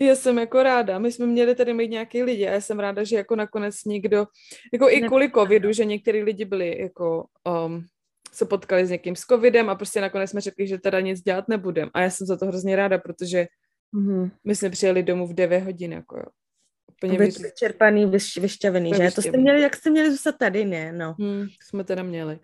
[0.00, 0.98] Já jsem jako ráda.
[0.98, 4.26] My jsme měli tady mít nějaký lidi a já jsem ráda, že jako nakonec nikdo,
[4.72, 7.26] jako i kvůli covidu, že některý lidi byli jako,
[7.66, 7.84] um,
[8.32, 11.48] se potkali s někým s covidem a prostě nakonec jsme řekli, že teda nic dělat
[11.48, 11.90] nebudem.
[11.94, 13.46] A já jsem za to hrozně ráda, protože
[13.94, 14.30] mm-hmm.
[14.44, 16.24] my jsme přijeli domů v 9 hodin, jako jo.
[16.90, 19.10] Úplně vyčerpaný, vyš, vyšťavený, že?
[19.14, 20.92] To jste měli, jak jste měli zůstat tady, ne?
[20.92, 21.14] No.
[21.18, 22.38] Hmm, jsme teda měli.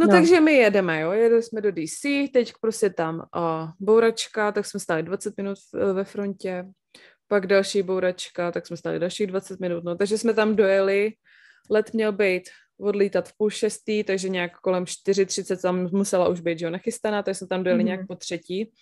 [0.00, 4.52] No, no takže my jedeme, jo, jedeme jsme do DC, teď prostě tam uh, bouračka,
[4.52, 5.58] tak jsme stáli 20 minut
[5.92, 6.64] ve frontě,
[7.28, 11.12] pak další bouračka, tak jsme stáli dalších 20 minut, no, takže jsme tam dojeli,
[11.70, 12.42] let měl být
[12.80, 17.38] odlítat v půl šestý, takže nějak kolem 4.30 tam musela už být, jo, nachystaná, takže
[17.38, 17.86] jsme tam dojeli mm.
[17.86, 18.72] nějak po třetí.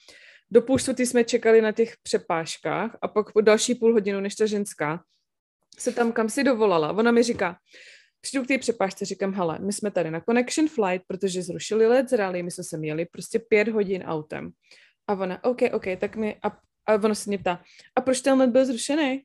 [0.51, 4.35] Do půl čtvrtý jsme čekali na těch přepážkách a pak po další půl hodinu, než
[4.35, 5.01] ta ženská
[5.79, 6.93] se tam kam si dovolala.
[6.93, 7.57] Ona mi říká,
[8.21, 12.09] přijdu k té přepážce, říkám, hele, my jsme tady na connection flight, protože zrušili let
[12.09, 14.51] z rally, my jsme se měli prostě pět hodin autem.
[15.07, 16.49] A ona, OK, OK, tak mi, a,
[16.87, 17.63] a ona se mě ptá,
[17.97, 19.23] a proč ten let byl zrušený?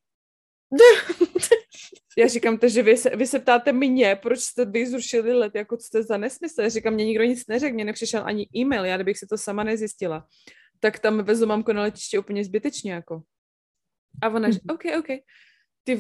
[2.18, 5.78] Já říkám, takže vy se, vy se ptáte mě, proč jste vy zrušili let, jako
[5.80, 6.62] jste za nesmysl.
[6.62, 9.64] Já říkám, mě nikdo nic neřekl, mě nepřišel ani e-mail, já kdybych si to sama
[9.64, 10.28] nezjistila.
[10.80, 13.22] Tak tam vezu mamku na letiště úplně zbytečně, jako.
[14.22, 14.74] A ona, mm-hmm.
[14.74, 15.08] OK, OK.
[15.84, 15.96] Ty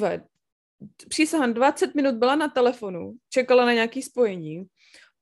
[1.09, 4.65] přísahám, 20 minut byla na telefonu, čekala na nějaký spojení,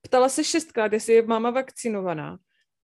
[0.02, 2.38] ptala se šestkrát, jestli je máma vakcinovaná,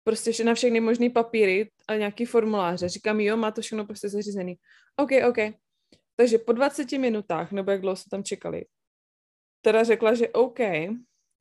[0.05, 2.89] prostě na všechny možné papíry a nějaký formuláře.
[2.89, 4.57] Říkám, jo, má to všechno prostě zařízený.
[4.97, 5.55] OK, OK.
[6.17, 8.65] Takže po 20 minutách, nebo jak dlouho se tam čekali,
[9.61, 10.59] teda řekla, že OK,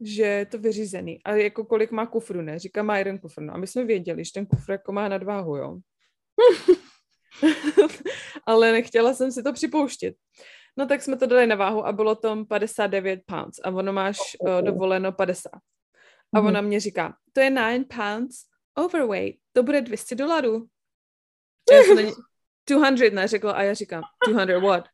[0.02, 1.24] že je to vyřízený.
[1.24, 2.60] A jako kolik má kufru, ne?
[2.60, 3.42] Říká, má jeden kufr.
[3.42, 5.78] No a my jsme věděli, že ten kufr jako má nadváhu, jo.
[8.46, 10.16] Ale nechtěla jsem si to připouštět.
[10.78, 14.18] No tak jsme to dali na váhu a bylo to 59 pounds a ono máš
[14.40, 14.62] oh.
[14.62, 15.52] dovoleno 50.
[15.54, 15.60] A
[16.40, 16.48] mm-hmm.
[16.48, 20.68] ona mě říká, to je 9 pounds overweight, to bude 200 dolarů.
[21.72, 22.14] Já jsem
[22.68, 24.86] 200 neřekla a já říkám, 200 what?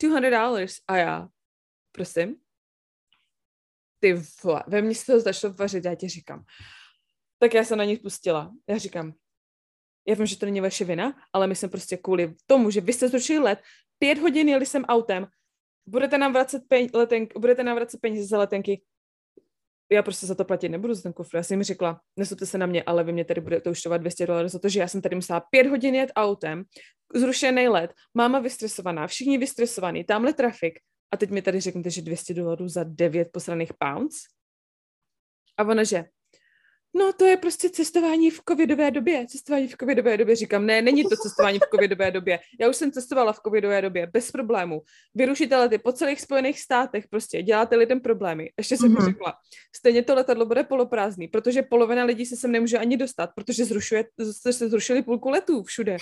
[0.00, 0.80] 200 dollars.
[0.88, 1.28] A já,
[1.92, 2.36] prosím?
[4.00, 6.44] Ty vole, ve mně se to začalo vařit, já ti říkám.
[7.38, 8.52] Tak já se na ní pustila.
[8.68, 9.12] Já říkám,
[10.08, 12.92] já vím, že to není vaše vina, ale my jsme prostě kvůli tomu, že vy
[12.92, 13.58] jste zrušili let,
[13.98, 15.26] pět hodin jeli jsem autem,
[15.86, 18.82] budete nám vracet, peň, letenk, budete nám vracet peníze za letenky,
[19.92, 21.36] já prostě za to platit nebudu za ten kufr.
[21.36, 24.26] Já jsem mi řekla, nesupte se na mě, ale vy mě tady budete uštovat 200
[24.26, 26.64] dolarů za to, že já jsem tady musela pět hodin jet autem,
[27.14, 30.78] zrušený let, máma vystresovaná, všichni vystresovaní, tamhle trafik
[31.12, 34.16] a teď mi tady řeknete, že 200 dolarů za 9 posraných pounds?
[35.56, 36.04] A ona, že
[36.98, 39.26] no to je prostě cestování v covidové době.
[39.26, 40.36] Cestování v covidové době.
[40.36, 42.38] Říkám, ne, není to cestování v covidové době.
[42.60, 44.82] Já už jsem cestovala v covidové době, bez problémů.
[45.14, 48.50] Vyrušíte lety po celých Spojených státech, prostě děláte lidem problémy.
[48.58, 49.04] Ještě jsem mm-hmm.
[49.04, 49.34] řekla,
[49.76, 54.04] stejně to letadlo bude poloprázdný, protože polovina lidí se sem nemůže ani dostat, protože zrušuje,
[54.50, 55.96] se zrušili půlku letů všude.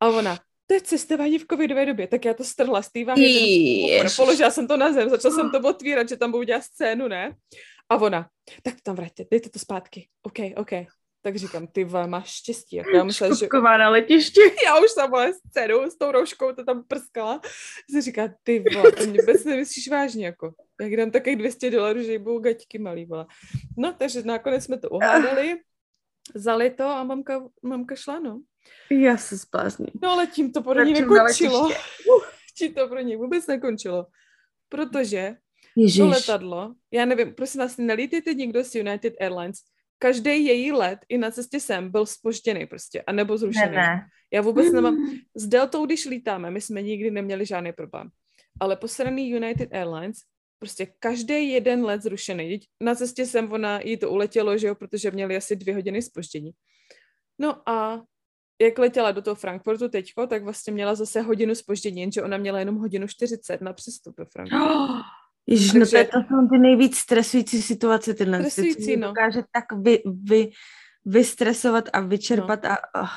[0.00, 3.22] A ona, to je cestování v covidové době, tak já to strhla z té váhy.
[4.16, 7.36] Položila jsem to na zem, začala jsem to otvírat, že tam budu dělat scénu, ne?
[7.88, 8.30] A ona,
[8.62, 10.08] tak to tam vraťte, dejte to zpátky.
[10.22, 10.72] OK, OK.
[11.22, 12.76] Tak říkám, ty vole, máš štěstí.
[12.76, 13.48] Jak já myslela, že...
[13.52, 14.40] na letišti.
[14.64, 17.40] Já už jsem byla scénu s tou rouškou, to tam prskala.
[17.90, 20.54] Se říká, ty vole, to mě vůbec nemyslíš vážně, jako.
[20.80, 23.26] Jak dám takových 200 dolarů, že budou gaťky malý, vole.
[23.78, 25.56] No, takže nakonec jsme to uhádali,
[26.34, 28.40] zali to a mamka, mamka šla, no.
[28.90, 29.90] Já se zblázním.
[30.02, 31.70] No ale tím to pro ní nekončilo.
[32.58, 34.06] Tím to pro ní vůbec nekončilo.
[34.68, 35.36] Protože
[35.76, 35.98] Ježiš.
[35.98, 39.56] to letadlo, já nevím, prosím vás, nelítejte někdo z United Airlines,
[39.98, 43.76] každý její let i na cestě sem byl spožděný prostě, a nebo zrušený.
[43.76, 44.06] Ne, ne.
[44.32, 44.96] Já vůbec nemám,
[45.34, 48.08] s Deltou, když lítáme, my jsme nikdy neměli žádný problém.
[48.60, 50.16] Ale posraný United Airlines,
[50.58, 52.60] prostě každý jeden let zrušený.
[52.82, 56.50] Na cestě sem ona, jí to uletělo, že jo, protože měli asi dvě hodiny spoždění.
[57.38, 58.02] No a
[58.60, 62.58] jak letěla do toho Frankfurtu teďko, tak vlastně měla zase hodinu spoždění, jenže ona měla
[62.58, 64.66] jenom hodinu 40 na přestup do Frankfurtu.
[65.46, 68.38] Ježiš, no to, je, to jsou ty nejvíc stresující situace tyhle.
[68.38, 69.08] Stresující, no.
[69.08, 70.50] Dokáže tak vy, vy,
[71.04, 72.70] vystresovat a vyčerpat no.
[72.70, 73.02] a...
[73.02, 73.08] Oh.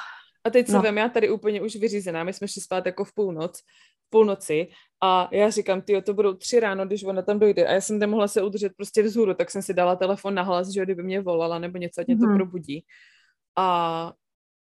[0.43, 0.81] A teď se no.
[0.81, 3.59] vem, já tady úplně už vyřízená, my jsme šli spát jako v půlnoc,
[4.07, 4.67] v půlnoci
[5.03, 7.99] a já říkám, ty to budou tři ráno, když ona tam dojde a já jsem
[7.99, 11.21] nemohla se udržet prostě vzhůru, tak jsem si dala telefon na hlas, že kdyby mě
[11.21, 12.35] volala nebo něco, ať mě to hmm.
[12.35, 12.85] probudí.
[13.57, 14.13] A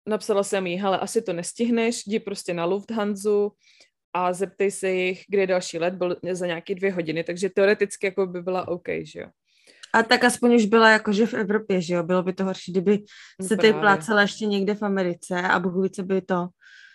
[0.07, 3.49] napsala jsem jí, hele, asi to nestihneš, jdi prostě na Lufthansa
[4.13, 8.05] a zeptej se jich, kde je další let, byl za nějaké dvě hodiny, takže teoreticky
[8.07, 9.27] jako by byla OK, že jo.
[9.93, 12.03] A tak aspoň už byla jakože v Evropě, že jo?
[12.03, 13.03] Bylo by to horší, kdyby
[13.39, 16.47] no se ty plácela ještě někde v Americe a více by to...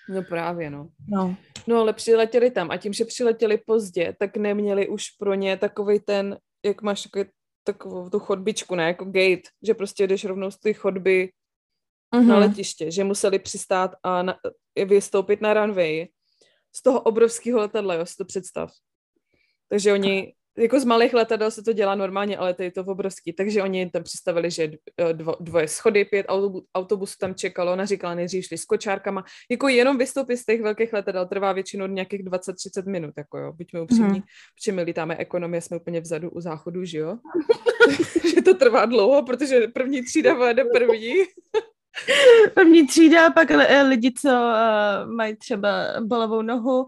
[0.08, 0.88] No právě, no.
[1.08, 1.36] no.
[1.66, 6.00] No ale přiletěli tam a tím, že přiletěli pozdě, tak neměli už pro ně takový
[6.00, 7.24] ten, jak máš takový,
[7.64, 11.30] takovou tu chodbičku, ne, jako gate, že prostě jdeš rovnou z té chodby
[12.14, 12.26] uh-huh.
[12.26, 14.36] na letiště, že museli přistát a na,
[14.86, 16.06] vystoupit na runway
[16.76, 18.72] z toho obrovského letadla, jo, si to představ.
[19.68, 23.32] Takže oni, jako z malých letadel se to dělá normálně, ale to je to obrovský.
[23.32, 27.84] Takže oni tam představili, že eh, dvo, dvoje schody, pět autobus, autobusů tam čekalo, ona
[27.84, 29.24] říkala, nejdřív šli s kočárkama.
[29.50, 33.80] Jako jenom vystoupit z těch velkých letadel trvá většinou nějakých 20-30 minut, jako jo, buďme
[33.80, 34.24] upřímní, mm.
[34.54, 37.18] protože my lítáme ekonomie, jsme úplně vzadu u záchodu, že jo?
[38.34, 41.14] že to trvá dlouho, protože první třída vede první.
[42.54, 45.68] První třída, pak eh, lidi, co uh, mají třeba
[46.00, 46.84] bolovou nohu,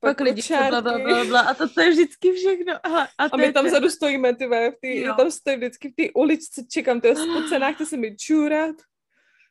[0.00, 2.74] pak, pak lidi, co bla, bla, bla, bla, a to, to je vždycky všechno.
[2.82, 6.12] Aha, a, a my tam vzadu stojíme, ty v tý, tam stojím vždycky v té
[6.14, 8.76] uličce, čekám, to je spocená, chce se mi čůrat.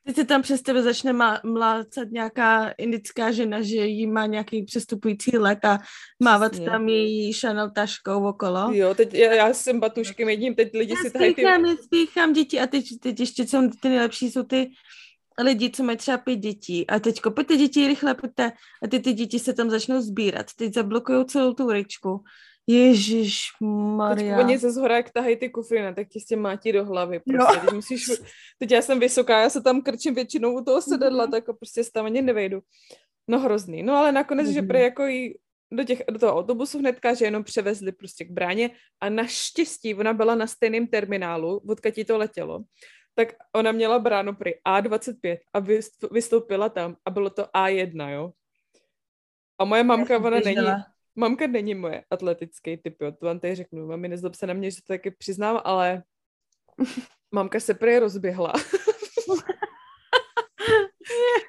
[0.07, 5.37] Teď se tam přes tebe začne mlácat nějaká indická žena, že jí má nějaký přestupující
[5.37, 5.79] let a
[6.23, 6.69] mávat Přesně.
[6.69, 8.69] tam její Chanel taškou okolo.
[8.73, 11.41] Jo, teď já, já jsem batuškem jedním, teď lidi já si tahají ty...
[11.41, 14.69] Já spíchám děti a teď, teď ještě jsou ty nejlepší, jsou ty
[15.41, 18.51] lidi, co mají třeba pět dětí a teďko pojďte děti rychle, pojďte
[18.83, 20.45] a ty ty děti se tam začnou sbírat.
[20.57, 22.23] Teď zablokují celou tu uličku.
[22.67, 24.35] Ježíš Maria.
[24.35, 26.85] Teď oni ze zhora, jak tahají ty kufry, ne, tak ti s tím mátí do
[26.85, 27.19] hlavy.
[27.19, 27.59] Prostě.
[27.59, 28.05] Teď, musíš,
[28.59, 31.31] teď já jsem vysoká, já se tam krčím většinou u toho sedadla, mm-hmm.
[31.31, 32.59] tak prostě tam ani nevejdu.
[33.27, 33.83] No hrozný.
[33.83, 34.53] No ale nakonec, mm-hmm.
[34.53, 35.35] že prý jako jí
[35.71, 38.69] do, těch, do toho autobusu hnedka, že jenom převezli prostě k bráně
[39.01, 42.63] a naštěstí ona byla na stejném terminálu, odkud to letělo
[43.17, 45.59] tak ona měla bránu prý A25 a
[46.11, 48.31] vystoupila tam a bylo to A1, jo.
[49.59, 50.55] A moje mamka, ona není,
[51.17, 54.71] mamka není moje atletický typ, jo, to vám tady řeknu, mami, nezlob se na mě,
[54.71, 56.03] že to taky přiznám, ale
[57.31, 58.53] mamka se prý rozběhla.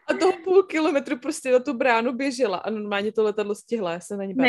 [0.09, 4.01] a toho půl kilometru prostě na tu bránu běžela a normálně to letadlo stihla, já
[4.01, 4.49] se na ní byla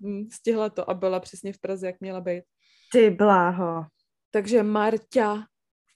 [0.00, 2.44] hm, stihla to a byla přesně v Praze, jak měla být.
[2.92, 3.86] Ty bláho.
[4.30, 5.46] Takže Marťa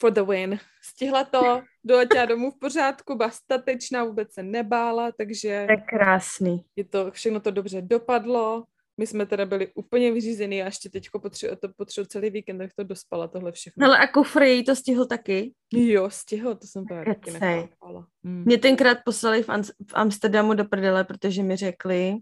[0.01, 0.59] for the win.
[0.83, 5.64] Stihla to, doletěla domů v pořádku, byla statečná, vůbec se nebála, takže...
[5.66, 6.64] To je krásný.
[6.77, 8.64] Je to, všechno to dobře dopadlo.
[9.01, 12.70] My jsme teda byli úplně vyřízení a ještě teď potřebuji to potřebuji celý víkend, tak
[12.77, 13.87] to dospala tohle všechno.
[13.87, 15.53] Ale a kufry to stihl taky?
[15.72, 18.07] Jo, stihl, to jsem právě taky nechápala.
[18.25, 18.44] Hmm.
[18.44, 19.49] Mě tenkrát poslali v,
[19.90, 22.14] v Amsterdamu do prdele, protože mi řekli,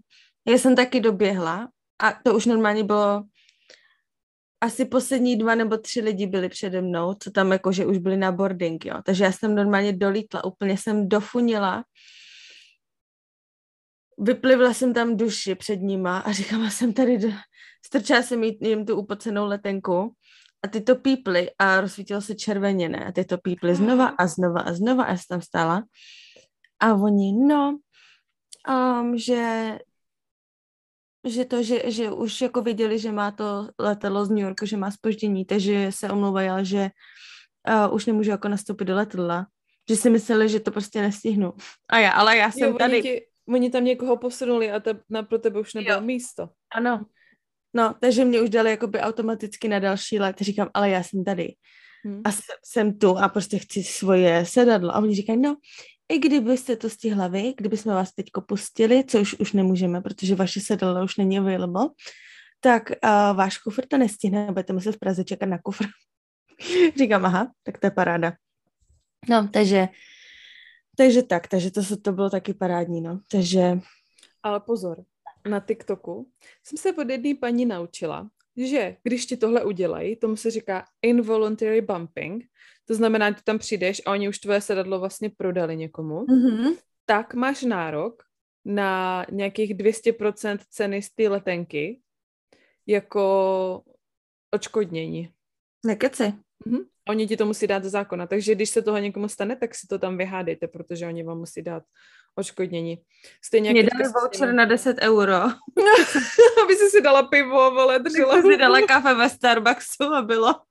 [0.49, 1.69] Já jsem taky doběhla
[2.03, 3.25] a to už normálně bylo
[4.65, 8.33] asi poslední dva nebo tři lidi byli přede mnou, co tam jakože už byli na
[8.33, 9.03] boarding, jo.
[9.05, 11.85] Takže já jsem normálně dolítla, úplně jsem dofunila.
[14.19, 17.29] Vyplivla jsem tam duši před nima a říkala jsem tady, do...
[17.87, 20.15] strčila jsem jim tu upocenou letenku
[20.65, 23.05] a ty to píply a rozsvítilo se červeně, ne?
[23.05, 25.83] A ty to píply znova a znova a znova a jsem tam stála.
[26.81, 27.79] A oni, no,
[28.69, 29.79] um, že
[31.25, 34.77] že to, že, že už jako věděli, že má to letadlo z New Yorku, že
[34.77, 36.91] má spoždění, takže se omlouvají, ale že
[37.87, 39.47] uh, už nemůžu jako nastoupit do letadla.
[39.89, 41.53] Že si mysleli, že to prostě nestihnu.
[41.91, 42.93] A já, ale já jsem jo, tady.
[42.93, 46.01] Oni, ti, oni tam někoho posunuli a te, na, pro tebe už nebylo jo.
[46.01, 46.49] místo.
[46.75, 47.07] Ano.
[47.75, 50.37] No, takže mě už dali jakoby automaticky na další let.
[50.41, 51.55] Říkám, ale já jsem tady.
[52.05, 52.23] Hmm.
[52.25, 52.31] A
[52.65, 54.91] jsem tu a prostě chci svoje sedadlo.
[54.97, 55.57] A oni říkají, no,
[56.15, 61.05] i kdybyste to stihla vy, kdybychom vás teď pustili, což už nemůžeme, protože vaše sedadlo
[61.05, 61.89] už není available,
[62.61, 65.85] tak uh, váš kufr to nestihne, budete muset v Praze čekat na kufr.
[66.99, 68.33] Říkám, aha, tak to je paráda.
[69.29, 69.89] No, takže,
[70.97, 73.21] takže tak, takže to, to bylo taky parádní, no.
[73.31, 73.79] Takže...
[74.43, 75.05] Ale pozor,
[75.49, 76.31] na TikToku
[76.65, 81.81] jsem se od jedné paní naučila, že když ti tohle udělají, tomu se říká involuntary
[81.81, 82.45] bumping,
[82.85, 86.77] to znamená, že tam přijdeš a oni už tvoje sedadlo vlastně prodali někomu, mm-hmm.
[87.07, 88.23] tak máš nárok
[88.65, 92.01] na nějakých 200% ceny z té letenky
[92.87, 93.83] jako
[94.51, 95.29] očkodnění.
[95.85, 96.23] Nekeci.
[96.23, 96.85] Mm-hmm.
[97.09, 99.87] Oni ti to musí dát do zákona, takže když se toho někomu stane, tak si
[99.87, 101.83] to tam vyhádejte, protože oni vám musí dát
[102.35, 103.05] očkodnění.
[103.43, 105.35] Stejně Mě dali voucher na 10 euro.
[106.63, 108.43] Aby si si dala pivo, vole, držela.
[108.43, 110.55] si dala kafe ve Starbucksu a bylo.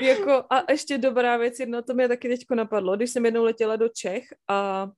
[0.00, 3.76] jako, a ještě dobrá věc, jedno to mě taky teďko napadlo, když jsem jednou letěla
[3.76, 4.90] do Čech a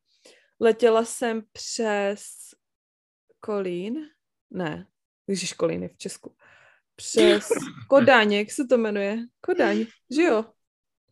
[0.60, 2.24] letěla jsem přes
[3.40, 4.10] Kolín,
[4.50, 4.86] ne,
[5.26, 6.36] když Kolín v Česku,
[6.96, 7.48] přes
[7.88, 9.18] Kodaň, jak se to jmenuje?
[9.40, 10.44] Kodaň, že jo?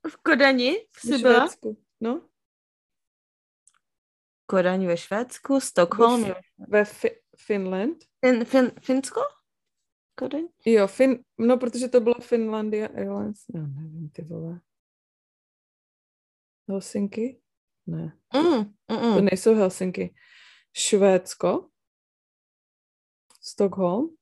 [0.08, 1.48] V Kodani jsi byla?
[2.00, 2.28] No.
[4.46, 6.22] Kodaň ve Švédsku, Stockholm.
[6.22, 6.34] Ve,
[6.68, 8.04] ve fi- Finland.
[8.24, 9.20] Fin, fin, Finsko?
[10.14, 10.48] Kodaň?
[10.66, 14.60] Jo, fin, no protože to bylo Finlandia Airlines, já nevím, ty vole.
[16.68, 17.40] Helsinki?
[17.86, 18.18] Ne.
[18.34, 18.56] Mm,
[18.88, 19.14] mm, mm.
[19.14, 20.14] To nejsou Helsinki.
[20.72, 21.68] Švédsko?
[23.40, 24.16] Stockholm?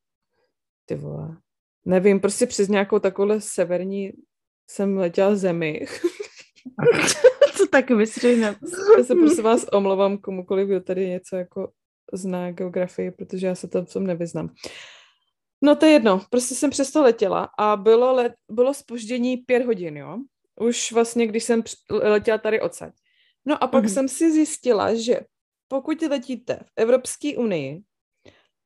[0.85, 1.37] Ty vole.
[1.85, 4.13] Nevím, prostě přes nějakou takovou severní
[4.71, 5.87] jsem letěla zemi.
[7.57, 8.39] Co tak myslíš?
[8.39, 8.55] Já
[9.05, 11.73] se prosím vás omlouvám komukoliv, kdo tady něco jako
[12.13, 14.55] zná geografii, protože já se to v tom nevyznám.
[15.63, 19.97] No to je jedno, prostě jsem přesto letěla a bylo, let, bylo spoždění pět hodin,
[19.97, 20.19] jo.
[20.61, 22.95] Už vlastně, když jsem letěla tady odsaď.
[23.47, 23.95] No a pak mm-hmm.
[23.95, 25.21] jsem si zjistila, že
[25.69, 27.83] pokud letíte v Evropské unii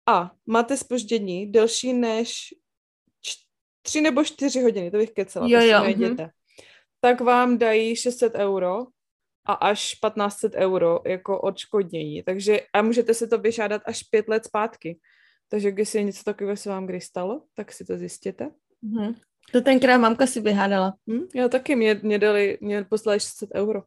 [0.06, 2.34] a máte spoždění delší než
[3.82, 6.30] tři nebo čtyři hodiny, to bych kecela, jo, jo, mm-hmm.
[7.00, 8.86] Tak vám dají 600 euro
[9.46, 12.22] a až 1500 euro jako odškodnění.
[12.22, 14.98] Takže a můžete se to vyžádat až pět let zpátky.
[15.48, 18.50] Takže když se něco takového se vám kdy stalo, tak si to zjistěte.
[18.84, 19.14] Mm-hmm.
[19.52, 20.94] To tenkrát mamka si vyhádala.
[21.10, 21.26] Hm?
[21.34, 23.82] Já taky, mě, mě dali, mě poslali 600 euro.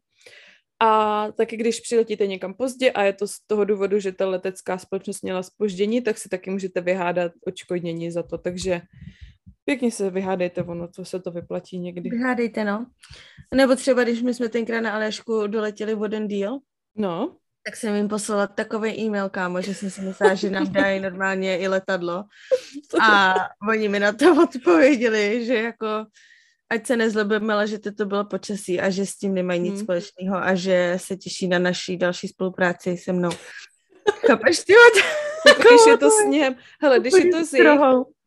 [0.80, 4.78] A taky když přiletíte někam pozdě a je to z toho důvodu, že ta letecká
[4.78, 8.38] společnost měla spoždění, tak si taky můžete vyhádat očkodnění za to.
[8.38, 8.82] Takže
[9.65, 12.10] pěkně se vyhádejte, ono to se to vyplatí někdy.
[12.10, 12.86] Vyhádejte, no.
[13.56, 16.60] Nebo třeba, když my jsme tenkrát na Aljašku doletěli v jeden díl,
[16.95, 17.38] no.
[17.65, 21.58] tak jsem jim poslala takový e-mail, kámo, že jsem si myslela, že nám dají normálně
[21.58, 22.24] i letadlo.
[23.02, 23.36] A
[23.69, 25.88] oni mi na to odpověděli, že jako
[26.69, 29.84] ať se nezlobíme, ale že to bylo počasí a že s tím nemají nic hmm.
[29.84, 33.30] společného a že se těší na naší další spolupráci se mnou.
[34.28, 34.74] Chápeš, ty?
[35.58, 37.80] Když je to sněhem, hele, když je to z jejich,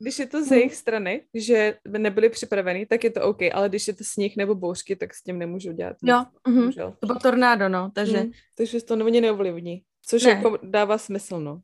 [0.05, 3.89] když je to z jejich strany, že nebyli připraveni, tak je to OK, ale když
[3.89, 5.97] je to sníh nebo bouřky, tak s tím nemůžu dělat.
[6.03, 6.95] Jo, mm-hmm.
[7.01, 8.21] to bylo tornádo, no, takže...
[8.21, 10.31] Mm, takže to oni neovlivní, což ne.
[10.31, 11.61] jako dává smysl, no.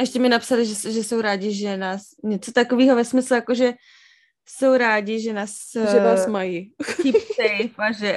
[0.00, 3.72] Ještě mi napsali, že, že jsou rádi, že nás něco takového ve smyslu, jako že
[4.48, 5.50] jsou rádi, že nás...
[5.72, 6.72] Že vás eh, mají.
[7.02, 8.16] Keep safe a že...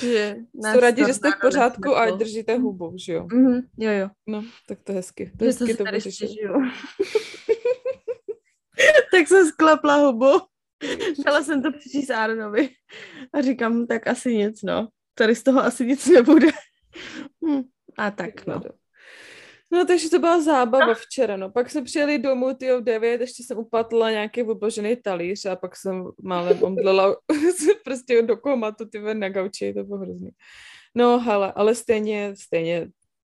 [0.00, 3.24] že nás jsou rádi, že jste v pořádku a držíte hubu, že jo?
[3.24, 4.08] Mm-hmm, jo, jo.
[4.26, 5.32] No, tak to hezky.
[5.38, 6.30] To hezky to vyřešit.
[9.12, 10.40] tak jsem sklapla hubu.
[11.26, 12.70] Dala jsem to přečíst Aaronovi
[13.32, 14.88] a říkám, tak asi nic, no.
[15.14, 16.48] Tady z toho asi nic nebude.
[17.46, 17.62] Hm.
[17.98, 18.62] A tak, no.
[19.72, 21.50] No, takže to byla zábava včera, no.
[21.50, 25.76] Pak jsme přijeli domů, ty v 9, ještě jsem upatla nějaký obložený talíř a pak
[25.76, 27.16] jsem málem omdlela
[27.84, 30.30] prostě do komatu, ty na gauči, to bylo hrozný.
[30.94, 32.88] No, hele, ale stejně, stejně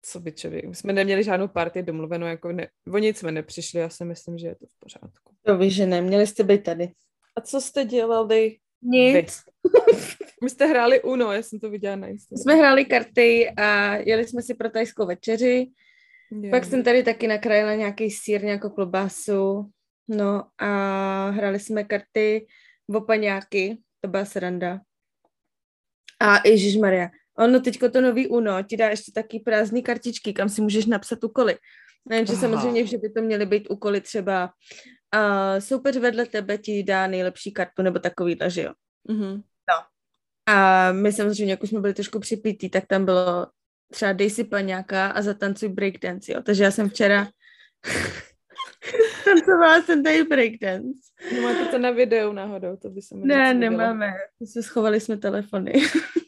[0.08, 3.80] co by člověk, my jsme neměli žádnou party domluvenou, jako ne, o nic jsme nepřišli,
[3.80, 5.34] já si myslím, že je to v pořádku.
[5.42, 6.92] To víš, že neměli jste být tady.
[7.36, 8.56] A co jste dělali?
[8.82, 9.42] Nic.
[10.42, 12.42] My jste hráli Uno, já jsem to viděla na Instagramu.
[12.42, 15.66] Jsme hráli karty a jeli jsme si pro tajskou večeři.
[16.42, 16.50] Je.
[16.50, 19.70] Pak jsem tady taky nakrájela nějaký sír, nějakou klobásu.
[20.08, 22.46] No a hráli jsme karty
[22.88, 24.80] v opaňáky, to byla sranda.
[26.20, 30.48] A Ježíš Maria, ono teďko to nový UNO ti dá ještě taky prázdné kartičky, kam
[30.48, 31.56] si můžeš napsat úkoly.
[32.08, 34.50] Nevím, že samozřejmě, že by to měly být úkoly třeba
[35.14, 38.72] uh, soupeř vedle tebe ti dá nejlepší kartu nebo takový, že jo.
[39.08, 39.42] Mm-hmm.
[39.70, 39.84] No.
[40.54, 43.46] A my samozřejmě, jak už jsme byli trošku připítí, tak tam bylo
[43.92, 46.42] třeba dej si paňáka a zatancuj breakdance, jo.
[46.42, 47.28] Takže já jsem včera
[49.24, 51.00] tancovala jsem tady breakdance.
[51.34, 54.12] No máte to na videu náhodou, to by se mi Ne, nemáme.
[54.40, 55.72] My jsme schovali jsme telefony.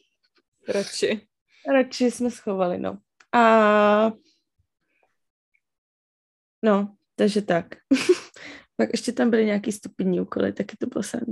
[0.69, 1.21] Radši.
[1.75, 2.99] Radši jsme schovali, no.
[3.33, 4.13] A
[6.63, 7.67] no, takže tak.
[8.77, 11.25] Pak ještě tam byly nějaký stupidní úkoly, taky to bylo sen.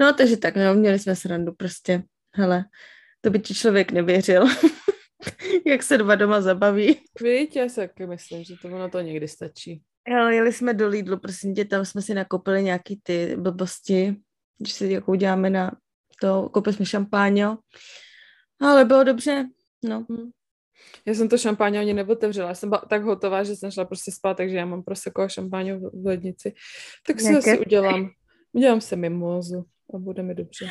[0.00, 2.02] No, takže tak, no, měli jsme srandu prostě.
[2.34, 2.64] Hele,
[3.20, 4.44] to by ti člověk nevěřil.
[5.66, 7.00] jak se dva doma zabaví.
[7.20, 9.82] Víte, já si taky myslím, že to ono to někdy stačí.
[10.16, 14.16] Ale jeli jsme do Lidlu, prosím tě, tam jsme si nakoupili nějaký ty blbosti,
[14.58, 15.72] když si jako uděláme na
[16.20, 17.58] to, koupili jsme šampáňo,
[18.60, 19.48] ale bylo dobře,
[19.84, 20.06] no.
[20.10, 20.30] Hmm.
[21.06, 24.12] Já jsem to šampáně ani neotevřela, já jsem byla tak hotová, že jsem šla prostě
[24.12, 26.54] spát, takže já mám prostě jako šampáně v lednici.
[27.06, 28.10] Tak si asi udělám,
[28.52, 30.66] udělám se mimozu a bude mi dobře.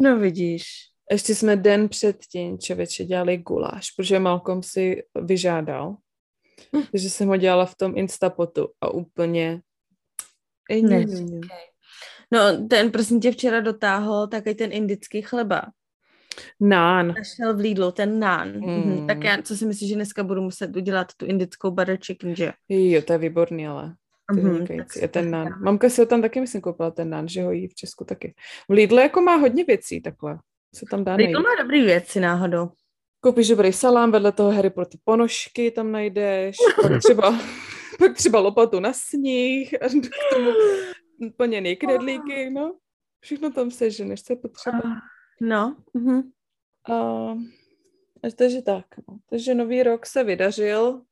[0.00, 0.64] No vidíš.
[1.10, 5.96] Ještě jsme den předtím, člověče, dělali guláš, protože Malcolm si vyžádal.
[6.76, 6.82] Hm.
[6.90, 9.60] Takže jsem ho dělala v tom Instapotu a úplně...
[10.82, 11.06] Ne.
[12.32, 15.62] No, ten prosím tě včera dotáhl taky ten indický chleba.
[16.60, 17.06] Nán.
[17.08, 18.52] Našel v Lidlu, ten nán.
[18.52, 18.76] Mm.
[18.76, 19.06] Mhm.
[19.06, 22.52] Tak já, co si myslíš, že dneska budu muset udělat tu indickou butter chicken, že?
[22.68, 23.94] Jo, to je výborný, ale.
[24.32, 25.48] Mm-hmm, je ten nán.
[25.62, 28.34] Mamka si ho tam taky, myslím, koupila ten nán, že ho jí v Česku taky.
[28.68, 30.38] V Lidlu jako má hodně věcí takhle
[30.74, 31.32] se tam dá najít.
[31.32, 32.70] má dobrý věci náhodou.
[33.20, 37.38] Koupíš dobrý salám, vedle toho Harry Potter ponožky tam najdeš, pak třeba,
[37.98, 40.50] pak třeba lopatu na sníh a k tomu
[41.36, 42.76] plněný knedlíky, no.
[43.20, 44.82] Všechno tam seženeš, co je potřeba.
[45.40, 45.76] No.
[45.94, 46.22] Uh-huh.
[46.88, 47.34] A,
[48.36, 49.18] takže tak, no.
[49.30, 51.02] Takže nový rok se vydařil.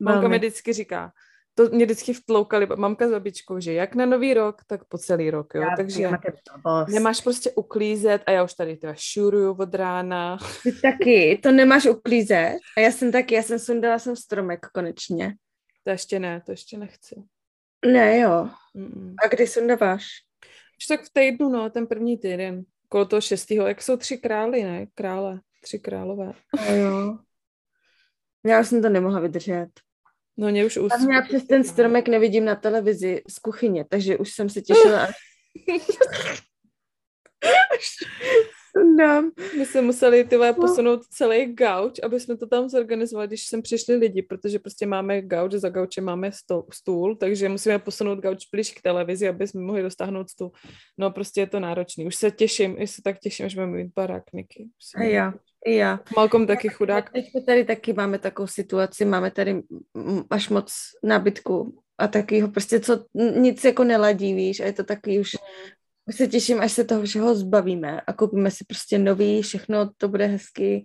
[0.00, 1.12] Mamka mi vždycky říká,
[1.54, 5.30] to mě vždycky vtloukali mamka s babičkou, že jak na nový rok, tak po celý
[5.30, 5.62] rok, jo.
[5.62, 6.10] Já Takže
[6.88, 10.38] nemáš prostě uklízet a já už tady teda šuruju od rána.
[10.62, 15.34] Ty taky, to nemáš uklízet a já jsem taky, já jsem sundala jsem stromek konečně.
[15.84, 17.22] To ještě ne, to ještě nechci.
[17.86, 18.48] Ne, jo.
[18.76, 19.14] Mm-mm.
[19.24, 20.06] A kdy sundáváš?
[20.78, 22.64] Už tak v týdnu, no, ten první týden.
[22.88, 24.86] Kolo toho šestého, jak jsou tři krály, ne?
[24.94, 26.32] Krále, tři králové.
[26.58, 27.18] A jo.
[28.46, 29.68] Já jsem to nemohla vydržet.
[30.36, 30.92] No mě už úst...
[30.92, 35.08] A já přes ten stromek nevidím na televizi z kuchyně, takže už jsem se těšila.
[38.84, 39.30] No.
[39.58, 43.94] My jsme museli tyhle posunout celý gauč, aby jsme to tam zorganizovali, když sem přišli
[43.94, 48.72] lidi, protože prostě máme gauč, za gaučem máme stůl, stůl, takže musíme posunout gauč blíž
[48.72, 50.52] k televizi, aby jsme mohli dostáhnout stůl.
[50.98, 52.06] No prostě je to náročný.
[52.06, 54.68] Už se těším, už se tak těším, že budeme mít barákniky.
[54.96, 55.34] A já.
[55.66, 56.00] I já.
[56.16, 57.10] Malcolm taky chudák.
[57.12, 59.62] Teď tady taky máme takovou situaci, máme tady
[60.30, 60.72] až moc
[61.02, 63.04] nábytku a taky ho prostě co,
[63.40, 65.30] nic jako neladí, víš, a je to taky už,
[66.08, 70.08] už se těším, až se toho všeho zbavíme a koupíme si prostě nový, všechno to
[70.08, 70.84] bude hezky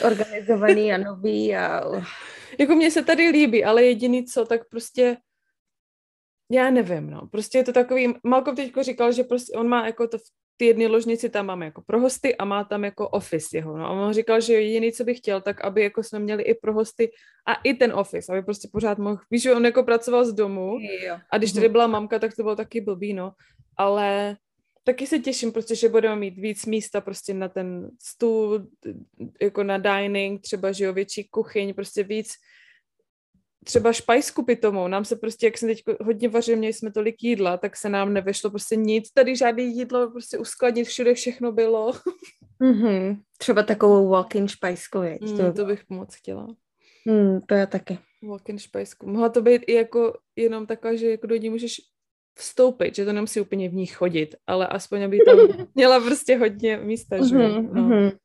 [0.00, 1.82] zorganizovaný a nový a...
[2.58, 5.16] Jako mně se tady líbí, ale jediný co, tak prostě
[6.52, 7.26] já nevím, no.
[7.26, 10.22] Prostě je to takový, Malcolm teďko říkal, že prostě on má jako to v
[10.60, 13.78] ty jedny ložnici tam máme jako pro hosty a má tam jako office jeho.
[13.78, 13.86] No.
[13.86, 16.74] A on říkal, že jediný, co by chtěl, tak aby jako jsme měli i pro
[16.74, 17.10] hosty
[17.46, 20.78] a i ten office, aby prostě pořád mohl, víš, že on jako pracoval z domu
[21.06, 21.16] jo.
[21.30, 21.72] a když tady mhm.
[21.72, 23.32] byla mamka, tak to bylo taky blbý, no.
[23.76, 24.36] Ale
[24.84, 28.66] taky se těším prostě, že budeme mít víc místa prostě na ten stůl,
[29.42, 32.32] jako na dining, třeba, že jo, větší kuchyň, prostě víc
[33.64, 37.56] třeba špajsku pitomou, nám se prostě, jak jsem teď hodně vařil, měli jsme tolik jídla,
[37.56, 41.92] tak se nám nevešlo prostě nic, tady žádné jídlo, prostě uskladnit, všude všechno bylo.
[42.60, 43.20] Mm-hmm.
[43.38, 46.46] Třeba takovou walk-in špajsku, mm, to, to bych moc chtěla.
[47.04, 47.98] Mm, to já taky.
[48.22, 49.06] Walk-in špajsku.
[49.06, 51.80] Mohla to být i jako jenom taková, že jako do ní můžeš
[52.40, 55.38] vstoupit, že to nemusí úplně v ní chodit, ale aspoň aby tam
[55.74, 57.88] měla prostě hodně místa, že mm-hmm, no.
[57.88, 58.18] Mm-hmm.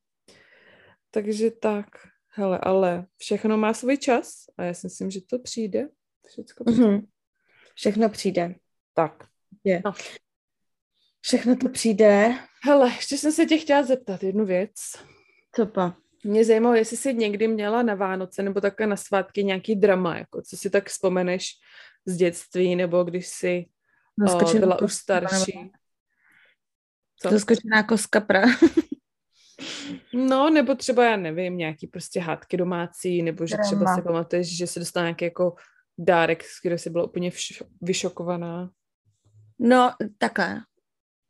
[1.11, 1.85] Takže tak.
[2.27, 5.87] Hele, ale všechno má svůj čas a já si myslím, že to přijde.
[6.27, 6.87] Všechno přijde.
[6.87, 7.05] Mm-hmm.
[7.75, 8.55] Všechno přijde.
[8.93, 9.27] Tak.
[9.63, 9.81] Je.
[9.85, 9.93] No.
[11.21, 12.33] Všechno to přijde.
[12.63, 14.71] Hele, ještě jsem se tě chtěla zeptat jednu věc.
[15.55, 15.97] Co pa?
[16.23, 20.41] Mě zajímalo, jestli jsi někdy měla na Vánoce nebo také na svátky nějaký drama, jako
[20.41, 21.51] co si tak vzpomeneš
[22.05, 23.65] z dětství, nebo když jsi
[24.23, 25.71] o, byla už starší.
[27.21, 27.29] Co?
[27.29, 28.41] Zaskočená koska pra.
[30.13, 34.67] no, nebo třeba, já nevím, nějaký prostě hádky domácí, nebo že třeba si pamatuješ, že
[34.67, 35.55] se dostala nějaký jako
[35.97, 38.69] dárek, z kterého jsi byla úplně vš- vyšokovaná.
[39.59, 40.61] No, takhle.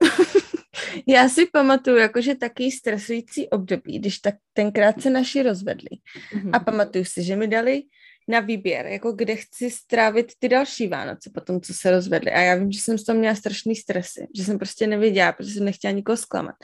[1.08, 5.90] Já si pamatuju jakože taky stresující období, když tak tenkrát se naši rozvedli.
[6.34, 6.50] Mm-hmm.
[6.54, 7.84] A pamatuju si, že mi dali
[8.28, 12.32] na výběr, jako kde chci strávit ty další Vánoce po tom, co se rozvedli.
[12.32, 15.52] A já vím, že jsem z toho měla strašný stresy, že jsem prostě nevěděla, protože
[15.52, 16.56] jsem nechtěla nikoho zklamat.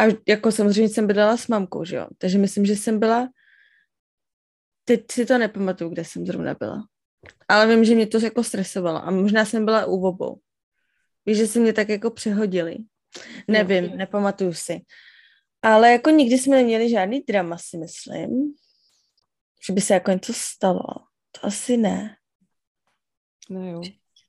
[0.00, 2.06] A jako samozřejmě jsem bydlela s mamkou, že jo.
[2.18, 3.28] Takže myslím, že jsem byla,
[4.84, 6.86] teď si to nepamatuju, kde jsem zrovna byla.
[7.48, 10.40] Ale vím, že mě to jako stresovalo a možná jsem byla u obou.
[11.26, 12.76] Víš, že se mě tak jako přehodili.
[13.48, 13.96] Nevím, no.
[13.96, 14.80] nepamatuju si.
[15.62, 18.54] Ale jako nikdy jsme neměli žádný drama, si myslím.
[19.66, 20.84] Že by se jako něco stalo.
[21.32, 22.16] To asi ne.
[23.50, 23.82] No jo.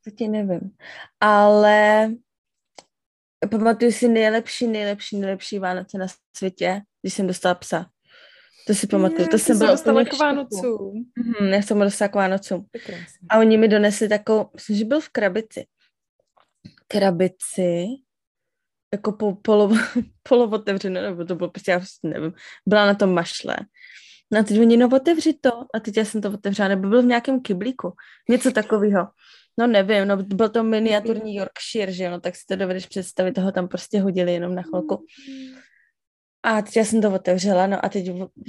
[0.03, 0.71] To ti nevím.
[1.19, 2.09] Ale
[3.51, 6.07] pamatuju si nejlepší, nejlepší, nejlepší Vánoce na
[6.37, 7.89] světě, když jsem dostala psa.
[8.67, 9.27] To si pamatuju.
[9.27, 11.11] To jsem byla dostala k Vánocům.
[11.17, 12.65] Mhm, já jsem dostala k Vánocům.
[13.29, 15.65] A oni mi donesli takovou, myslím, že byl v krabici.
[16.87, 17.85] Krabici
[18.93, 19.69] jako po, polo,
[20.29, 22.33] polovotevřené, nebo to bylo prostě, já prostě nevím,
[22.65, 23.57] byla na tom mašle.
[24.31, 25.51] No a teď oni, no otevři to.
[25.73, 27.93] A teď já jsem to otevřela, nebo byl v nějakém kyblíku.
[28.29, 29.07] Něco takového.
[29.59, 33.51] No nevím, no byl to miniaturní Yorkshire, že no tak si to dovedeš představit, toho
[33.51, 35.05] tam prostě hodili jenom na chvilku.
[36.43, 38.05] A teď já jsem to otevřela, no a teď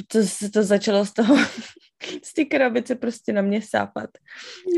[0.07, 0.19] to,
[0.53, 1.37] to začalo z toho,
[2.25, 4.11] z té krabice prostě na mě sápat.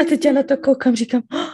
[0.00, 1.52] A teď já na to koukám, říkám, oh,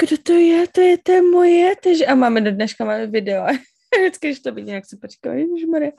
[0.00, 2.08] kdo to je, to je, to je moje, tež...
[2.08, 3.46] a máme do dneška máme video.
[3.98, 5.90] Vždycky, když to vidím, jak se počká, ježišmarja.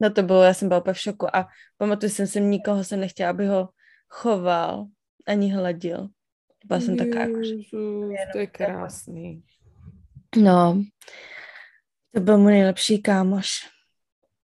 [0.00, 3.00] No to bylo, já jsem byla úplně v šoku a pamatuju jsem si, nikoho jsem
[3.00, 3.68] nechtěla, aby ho
[4.08, 4.86] choval
[5.26, 6.08] ani hladil.
[6.64, 7.40] Byla jsem taká jako,
[8.32, 9.42] To je krásný.
[10.36, 10.82] No,
[12.14, 13.48] to byl můj nejlepší kámoš.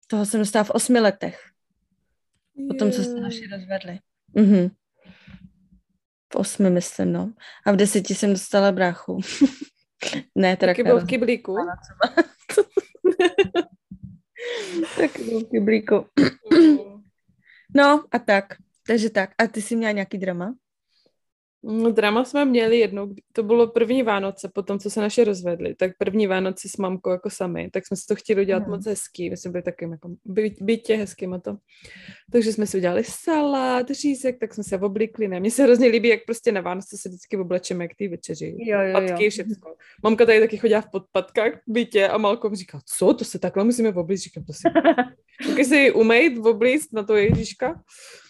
[0.06, 1.40] Toho jsem dostala v osmi letech.
[2.68, 3.98] Potom, co se naši rozvedli.
[4.34, 4.68] Mhm.
[6.32, 7.32] V osmi, myslím, no.
[7.66, 9.20] A v deseti jsem dostala bráchu.
[10.34, 11.56] ne, teda Taky byl v kyblíku.
[15.08, 16.06] V kyblíku.
[17.76, 18.44] no a tak.
[18.86, 19.30] Takže tak.
[19.38, 20.54] A ty jsi měla nějaký drama?
[21.62, 25.92] No, drama jsme měli jednou, to bylo první Vánoce, potom co se naše rozvedli, tak
[25.98, 28.70] první Vánoce s mamkou jako sami, tak jsme si to chtěli udělat hmm.
[28.70, 31.56] moc hezký, my jsme byli takým jako by, bytě hezkým a to.
[32.32, 36.08] Takže jsme si udělali salát, řízek, tak jsme se oblikli, ne, mně se hrozně líbí,
[36.08, 39.30] jak prostě na Vánoce se vždycky oblečeme jak ty večeři, jo, jo, patky, jo.
[39.30, 39.54] všechno.
[40.02, 43.64] Mamka tady taky chodila v podpatkách v bytě a Malkom říká, co, to se takhle
[43.64, 44.62] musíme oblíct, říkám, to si,
[45.48, 47.82] Taky si umejt, oblíct na to Ježíška.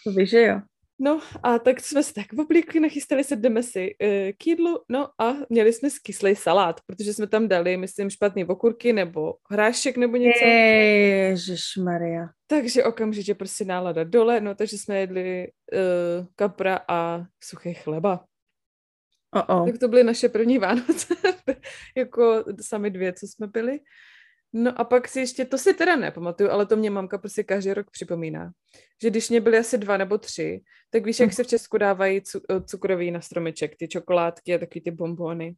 [0.03, 0.59] To víš, že jo.
[1.03, 5.09] No a tak jsme se tak oblíkli, nachystali se, jdeme si uh, k jídlu, no
[5.21, 10.17] a měli jsme kyslej salát, protože jsme tam dali, myslím, špatný okurky nebo hrášek nebo
[10.17, 10.45] něco.
[11.77, 12.29] Maria.
[12.47, 18.25] Takže okamžitě prostě nálada dole, no takže jsme jedli uh, kapra a suché chleba.
[19.35, 19.65] Uh-oh.
[19.65, 21.15] Tak to byly naše první Vánoce,
[21.97, 23.79] jako sami dvě, co jsme byli.
[24.53, 27.73] No a pak si ještě, to si teda nepamatuju, ale to mě mamka prostě každý
[27.73, 28.51] rok připomíná,
[29.01, 31.33] že když mě byly asi dva nebo tři, tak víš, jak hm.
[31.33, 35.55] se v Česku dávají eh, cukroví na stromeček, ty čokoládky a takový ty bombony.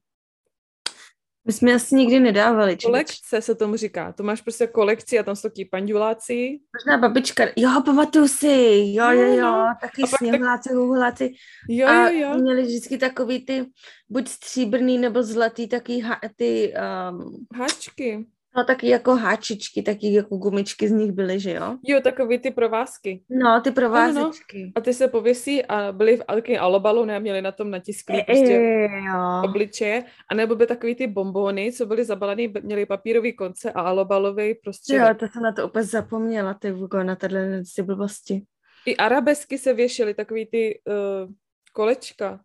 [1.48, 2.78] My jsme asi nikdy nedávali.
[2.78, 4.12] Či Kolekce se tomu říká.
[4.12, 6.60] To máš prostě kolekci a tam jsou taky panduláci.
[6.78, 10.78] Možná babička, jo, pamatuju si, jo, jo, jo, no, taky sněhuláci, tak...
[10.78, 11.34] huhuláci.
[11.70, 12.38] Jo, a jo, jo.
[12.38, 13.66] měli vždycky takový ty,
[14.10, 16.74] buď stříbrný nebo zlatý, taky ha, ty...
[17.10, 17.46] Um...
[17.56, 18.26] Háčky.
[18.58, 21.78] No taky jako háčičky, taky jako gumičky z nich byly, že jo?
[21.84, 23.24] Jo, takový ty provázky.
[23.30, 24.60] No, ty provázečky.
[24.64, 24.72] No, no.
[24.76, 28.24] A ty se pověsí a byly v Alky alobalu, ne, měli na tom natisklý e,
[28.24, 29.42] prostě jo.
[29.44, 34.56] obličeje, a nebo by takový ty bombony, co byly zabalený, měly papírový konce a alobalový
[34.56, 34.96] prostě.
[34.96, 37.36] Jo, to jsem na to úplně zapomněla, ty Vugo, na tato
[37.76, 38.44] ty blbosti.
[38.86, 41.32] I arabesky se věšely, takový ty uh,
[41.74, 42.40] kolečka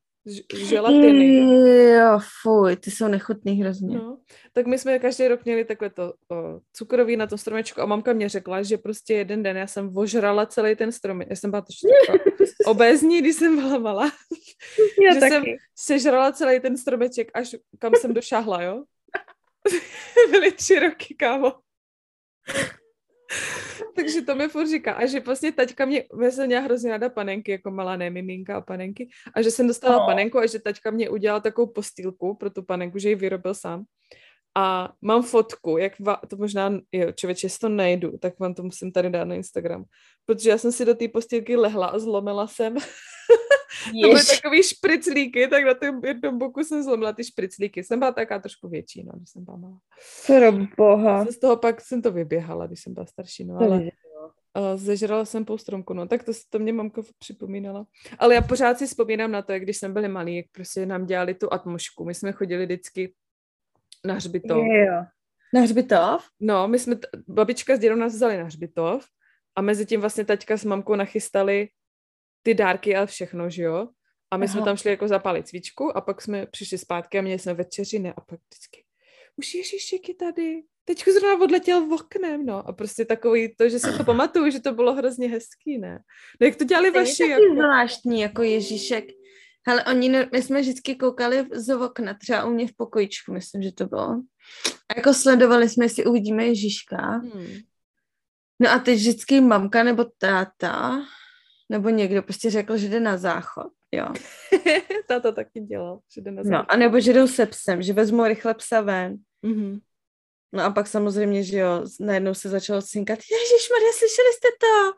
[0.54, 1.34] želatiny.
[1.90, 3.96] Jo, fuj, ty jsou nechutný hrozně.
[3.96, 4.18] No,
[4.52, 8.12] tak my jsme každý rok měli takhle to o, cukroví na tom stromečku a mamka
[8.12, 11.22] mě řekla, že prostě jeden den já jsem vožrala celý ten strom.
[11.22, 11.68] Já jsem byla to
[12.70, 14.12] obézní, když jsem byla malá.
[15.04, 15.34] Já že taky.
[15.34, 15.44] jsem
[15.76, 18.84] sežrala celý ten stromeček, až kam jsem došahla, jo?
[20.30, 21.52] Byly tři roky, kámo.
[23.96, 24.92] Takže to mi furt říká.
[24.92, 28.56] A že vlastně taťka mě, já jsem měla hrozně ráda panenky, jako malá ne miminka
[28.56, 29.08] a panenky.
[29.34, 30.06] A že jsem dostala no.
[30.06, 33.84] panenku a že taťka mě udělala takovou postýlku pro tu panenku, že ji vyrobil sám.
[34.54, 38.62] A mám fotku, jak va, to možná, jo, člověče, jestli to nejdu, tak vám to
[38.62, 39.84] musím tady dát na Instagram,
[40.26, 42.76] protože já jsem si do té postýlky lehla a zlomila jsem.
[44.02, 47.84] to byly takový špriclíky, tak na tom jednom boku jsem zlomila ty špriclíky.
[47.84, 49.78] Jsem byla taká trošku větší, no, když jsem byla malá.
[50.26, 51.24] Pro boha.
[51.24, 53.88] Z toho pak jsem to vyběhala, když jsem byla starší, no, ale uh,
[54.74, 57.86] zežrala jsem po stromku, no, tak to, to mě mamka připomínala.
[58.18, 61.06] Ale já pořád si vzpomínám na to, jak když jsme byli malí, jak prostě nám
[61.06, 62.04] dělali tu atmošku.
[62.04, 63.14] My jsme chodili vždycky
[64.04, 64.58] na hřbitov.
[64.58, 65.04] Jo.
[65.54, 66.24] Na hřbitov?
[66.40, 69.06] No, my jsme, t- babička s dědou nás vzali na hřbitov
[69.56, 71.68] a mezi tím vlastně taťka s mamkou nachystali
[72.42, 73.88] ty dárky a všechno, že jo?
[74.30, 74.52] A my Aha.
[74.52, 77.98] jsme tam šli jako zapálit svíčku a pak jsme přišli zpátky a měli jsme večeři,
[77.98, 78.12] ne?
[78.16, 78.84] A pak vždycky,
[79.36, 80.62] už Ježíšek je tady.
[80.84, 82.68] Teď zrovna odletěl v oknem, no.
[82.68, 85.98] A prostě takový to, že si to pamatuju, že to bylo hrozně hezký, ne?
[86.40, 87.22] No jak to dělali vaši?
[87.22, 87.54] Je jako...
[87.54, 89.04] zvláštní, jako Ježíšek.
[89.66, 93.72] Ale oni, my jsme vždycky koukali z okna, třeba u mě v pokojičku, myslím, že
[93.72, 94.22] to bylo.
[94.88, 96.96] A jako sledovali jsme, jestli uvidíme Ježíška.
[96.96, 97.56] Hmm.
[98.60, 101.02] No a teď vždycky mamka nebo táta,
[101.68, 104.06] nebo někdo prostě řekl, že jde na záchod, jo.
[105.08, 106.52] táta taky dělal, že jde na záchod.
[106.52, 109.16] No, a nebo že jdou se psem, že vezmu rychle psa ven.
[109.44, 109.80] Mm-hmm.
[110.52, 114.92] No a pak samozřejmě, že jo, najednou se začalo cinkat, Ježíš Maria, slyšeli jste to?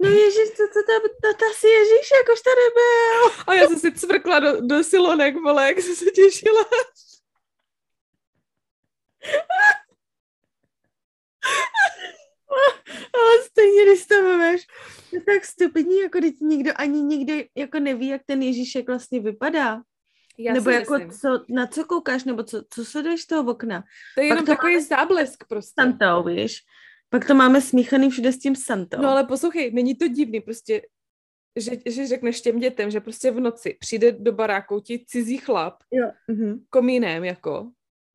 [0.00, 3.44] No Ježíš, co, co to, to, to asi Ježíš, jak už tady byl.
[3.46, 6.64] A já jsem si cvrkla do, do silonek, vole, jak jsem se těšila.
[13.14, 14.66] Ale stejně, když to máš,
[15.12, 19.82] je tak stupidní, jako když nikdo ani nikdy jako neví, jak ten Ježíšek vlastně vypadá.
[20.38, 23.84] Já nebo jako co, na co koukáš, nebo co, co se jdeš z toho okna.
[24.14, 25.74] To je jenom to takový záblesk prostě.
[25.76, 26.64] Tam to, víš.
[27.10, 29.02] Pak to máme smíchaný všude s tím Santou.
[29.02, 30.82] No ale poslouchej, není to divný, prostě,
[31.56, 35.74] že, že řekneš těm dětem, že prostě v noci přijde do baráku ti cizí chlap
[35.92, 36.10] jo.
[36.30, 36.60] Uh-huh.
[36.70, 37.50] komínem, jako.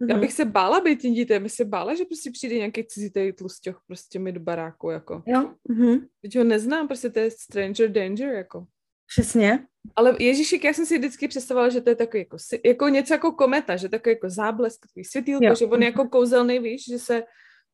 [0.02, 0.10] Uh-huh.
[0.10, 3.12] Já bych se bála být tím dítem, bych se bála, že prostě přijde nějaký cizí
[3.12, 5.24] tady tlustěch prostě mi do baráku, jako.
[5.26, 5.54] Jo.
[5.70, 6.08] Uh-huh.
[6.22, 8.66] Teď ho neznám, prostě to je stranger danger, jako.
[9.08, 9.68] Přesně.
[9.96, 13.32] Ale Ježíšek, já jsem si vždycky představovala, že to je takový jako, jako něco jako
[13.32, 15.56] kometa, že takový jako záblesk, takový světýlko, jo.
[15.56, 17.24] že on je jako kouzelný, víš, že se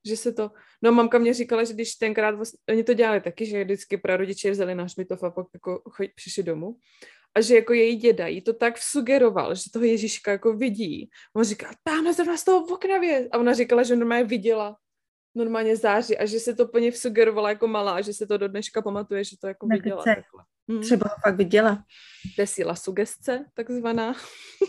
[0.06, 3.46] že se to, no mamka mě říkala, že když tenkrát, vlastně, oni to dělali taky,
[3.46, 5.82] že vždycky prarodiče vzali na hřbitov a pak jako
[6.16, 6.76] přišli domů
[7.36, 11.10] a že jako její děda jí to tak sugeroval, že toho Ježíška jako vidí.
[11.36, 12.96] On říká, tamhle zrovna z toho v okna
[13.32, 14.76] A ona říkala, že normálně viděla
[15.36, 18.48] normálně září a že se to plně sugerovala jako malá a že se to do
[18.48, 20.04] dneška pamatuje, že to jako viděla.
[20.70, 20.82] Hmm.
[20.82, 21.84] Třeba ho fakt viděla.
[22.36, 24.16] To je síla sugestce, takzvaná.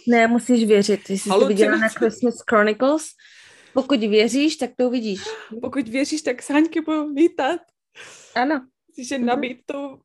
[0.08, 1.00] Ne, musíš věřit.
[1.04, 3.04] Ty jsi to viděla na Christmas Chronicles,
[3.74, 5.20] pokud věříš, tak to uvidíš.
[5.60, 7.60] Pokud věříš, tak sáňky budou lítat.
[8.34, 8.66] Ano.
[9.10, 9.26] Je mhm.
[9.26, 9.98] nabít to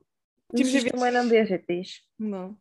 [0.55, 1.91] tím, Musíš že tomu jenom věřit, víš.
[2.20, 2.55] No.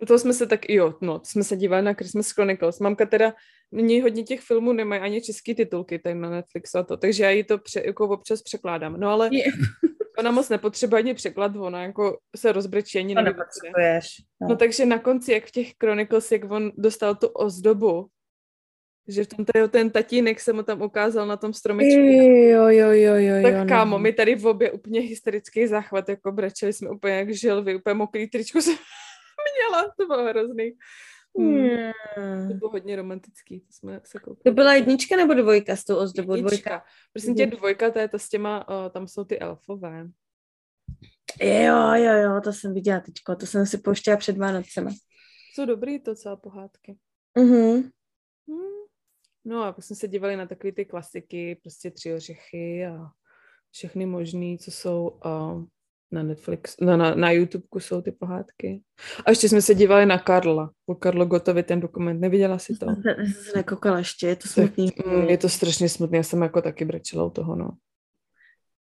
[0.00, 2.80] Do toho jsme se tak, jo, no, jsme se dívali na Christmas Chronicles.
[2.80, 3.34] Mamka teda,
[3.72, 7.30] nyní hodně těch filmů nemají ani český titulky tady na Netflixu a to, takže já
[7.30, 9.00] jí to pře, jako občas překládám.
[9.00, 9.44] No ale je.
[10.18, 13.38] ona moc nepotřebuje ani překlad, ona jako se rozbrečí ani neví.
[14.40, 14.48] No.
[14.48, 14.56] no.
[14.56, 18.06] takže na konci, jak v těch Chronicles, jak on dostal tu ozdobu,
[19.08, 22.00] že v tom tady ten tatínek se mu tam ukázal na tom stromečku.
[22.00, 23.42] Jo, jo, jo, jo.
[23.42, 23.98] Tak jo, kámo, no.
[23.98, 28.26] my tady v obě úplně hysterický záchvat, jako brečeli jsme úplně jak žilvy, úplně mokrý
[28.28, 28.74] tričko jsem
[29.70, 30.72] měla, to bylo hrozný.
[31.38, 31.92] Hmm.
[32.16, 32.48] Hmm.
[32.48, 34.42] To bylo hodně romantický, to jsme se koukali.
[34.44, 36.36] To byla jednička nebo dvojka s tou ozdobou?
[36.36, 36.84] Dvojka.
[37.12, 40.08] Prosím tě, dvojka, to je to s těma, uh, tam jsou ty elfové.
[41.42, 44.90] Jo, jo, jo, to jsem viděla teďko, to jsem si pouštěla před Vánocema.
[45.54, 46.96] Jsou dobrý to celá pohádky.
[47.38, 47.90] Mhm.
[49.44, 53.06] No a pak jsme se dívali na takové ty klasiky, prostě tři ořechy a
[53.70, 55.64] všechny možný, co jsou uh,
[56.12, 58.82] na Netflix, no, na, na YouTube jsou ty pohádky.
[59.26, 62.86] A ještě jsme se dívali na Karla, po Karlo Gotovi ten dokument, neviděla si to?
[62.86, 64.92] Já jsem se nekoukala ještě, je to smutný.
[65.06, 67.70] Mm, je to strašně smutný, já jsem jako taky brečela u toho, no.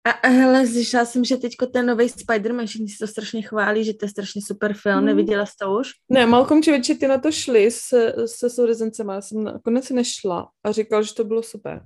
[0.06, 3.84] A, a hele, slyšela jsem, že teďko ten nový Spider-Man, všichni si to strašně chválí,
[3.84, 5.06] že to je strašně super film, hmm.
[5.06, 5.92] neviděla jsi to už?
[6.10, 10.72] Ne, Malcolm Čiveči, ty na to šli se, se sourozencema, já jsem nakonec nešla a
[10.72, 11.82] říkal, že to bylo super.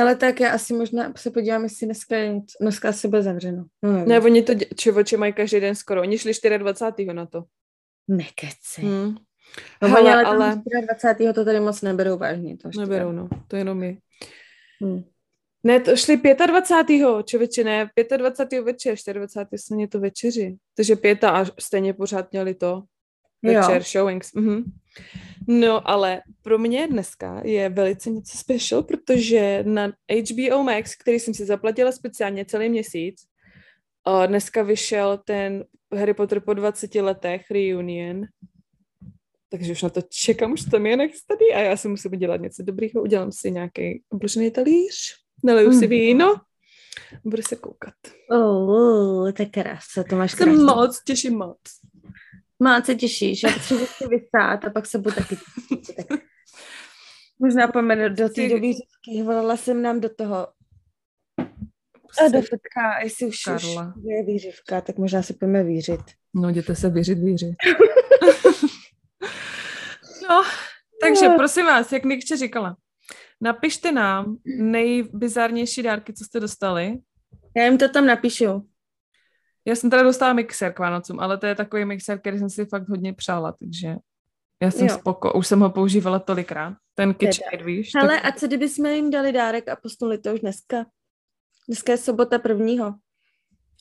[0.00, 2.16] Ale tak já asi možná se podívám, jestli dneska,
[2.60, 3.64] dneska asi bude zavřeno.
[3.82, 6.00] No, ne, oni to čivoče mají každý den skoro.
[6.00, 7.12] Oni šli 24.
[7.12, 7.44] na to.
[8.08, 8.82] Nekeci.
[8.82, 9.16] Hmm.
[9.82, 10.62] No, Hele, ale, ale...
[10.86, 11.32] 24.
[11.32, 12.56] to tady moc neberou vážně.
[12.56, 13.28] To neberou, no.
[13.48, 13.98] To jenom my.
[14.82, 15.04] Hmm.
[15.66, 17.22] Ne, to šli 25.
[17.24, 18.62] čověče, ne, 25.
[18.62, 19.58] večer, 24.
[19.58, 20.56] jsme to večeři.
[20.74, 22.82] Takže pěta a stejně pořád měli to
[23.42, 23.80] večer, jo.
[23.80, 24.32] showings.
[24.32, 24.64] Mhm.
[25.48, 29.92] No, ale pro mě dneska je velice něco special, protože na
[30.30, 33.22] HBO Max, který jsem si zaplatila speciálně celý měsíc,
[34.26, 35.64] dneska vyšel ten
[35.94, 38.26] Harry Potter po 20 letech reunion
[39.48, 42.62] takže už na to čekám, už tam je nachystaný a já si musím udělat něco
[42.62, 45.88] dobrýho, udělám si nějaký obložený talíř, naleju si mhm.
[45.88, 46.40] víno,
[47.24, 47.94] budu se koukat.
[48.30, 50.64] Oh, oh to je krása, to máš krásně.
[50.64, 51.58] moc, těším moc.
[52.58, 55.36] Moc se těšíš, já potřebuji si vysát a pak se budu taky
[55.96, 56.20] tak.
[57.38, 60.48] Možná pojďme do té do výřivky, volala jsem nám do toho
[62.24, 63.94] a do fitka, jestli už, Karla.
[63.96, 66.00] už je výřivka, tak možná si pojďme vířit.
[66.34, 67.54] No, jděte se vířit, vířit.
[70.30, 70.44] no,
[71.02, 72.76] takže prosím vás, jak Nikče říkala,
[73.40, 76.98] napište nám nejbizarnější dárky, co jste dostali.
[77.56, 78.68] Já jim to tam napíšu.
[79.64, 82.66] Já jsem teda dostala mixer k Vánocům, ale to je takový mixer, který jsem si
[82.66, 83.96] fakt hodně přála, takže
[84.62, 84.94] já jsem jo.
[84.94, 86.74] spoko, už jsem ho používala tolikrát.
[86.94, 87.90] Ten KitchenAid, víš?
[87.94, 88.24] Ale tak...
[88.24, 90.86] a co kdyby jsme jim dali dárek a posunuli to už dneska?
[91.68, 92.94] Dneska je sobota prvního.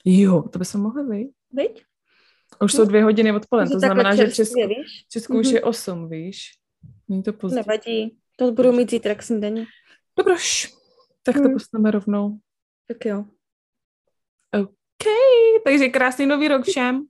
[0.06, 1.30] Jo, to bychom mohli, vy?
[1.52, 1.86] Víš?
[2.62, 5.06] Už jsou dvě hodiny odpoledne, to znamená, že v Česku, víš?
[5.10, 5.40] Česku mm-hmm.
[5.40, 5.70] už je mhm.
[5.70, 6.52] osm, víš?
[7.08, 7.56] Není to pozdě.
[7.56, 9.66] Nevadí, to budu mít zítra k snídaní.
[10.18, 10.74] Dobroš,
[11.24, 11.54] tak to hmm.
[11.54, 12.38] postaneme rovnou.
[12.88, 13.26] Tak jo.
[14.54, 15.06] OK,
[15.64, 17.06] takže krásný nový rok všem.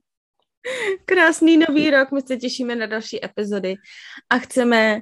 [1.04, 3.74] Krásný nový rok, my se těšíme na další epizody
[4.30, 5.00] a chceme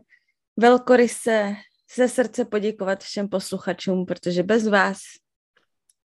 [0.57, 1.55] velkoryse
[1.97, 4.99] ze srdce poděkovat všem posluchačům, protože bez vás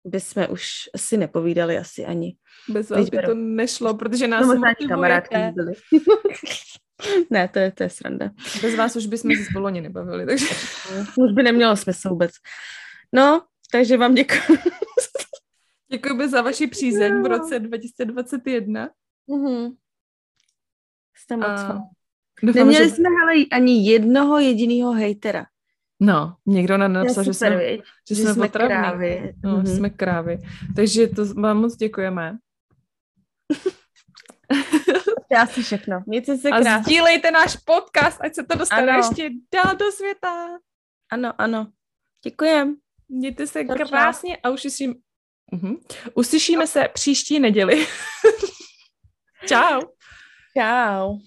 [0.05, 2.35] bychom už asi nepovídali asi ani.
[2.69, 5.73] Bez vás by to nešlo, protože nás no, kamarádky byli.
[7.29, 8.31] ne, to je, to je sranda.
[8.61, 10.45] Bez vás už bychom se spolu ani nebavili, takže...
[11.17, 12.31] už by nemělo smysl vůbec.
[13.13, 13.41] No,
[13.71, 14.57] takže vám děkuji.
[15.91, 18.89] Děkuji za vaši přízeň v roce 2021.
[19.29, 19.75] Mm-hmm.
[21.17, 21.81] Jste moc a...
[22.43, 22.95] Doufám, Neměli že...
[22.95, 25.45] jsme ale ani jednoho jediného hejtera.
[25.99, 29.33] No, někdo nám napsal, že jsme, že, že jsme, jsme krávy.
[29.43, 29.75] No, mm-hmm.
[29.75, 30.37] jsme krávy.
[30.75, 32.37] Takže to vám moc děkujeme.
[35.31, 36.03] Já si všechno.
[36.05, 36.71] Mějte se krásně.
[36.71, 38.97] A sdílejte náš podcast, ať se to dostane ano.
[38.97, 40.59] ještě dál do světa.
[41.11, 41.67] Ano, ano.
[42.23, 42.75] Děkujem.
[43.09, 44.95] Mějte se to krásně a už uslyším...
[45.53, 45.79] Uh-huh.
[46.13, 46.67] uslyšíme no.
[46.67, 47.87] se příští neděli.
[49.47, 49.81] Čau.
[50.57, 51.17] Čau.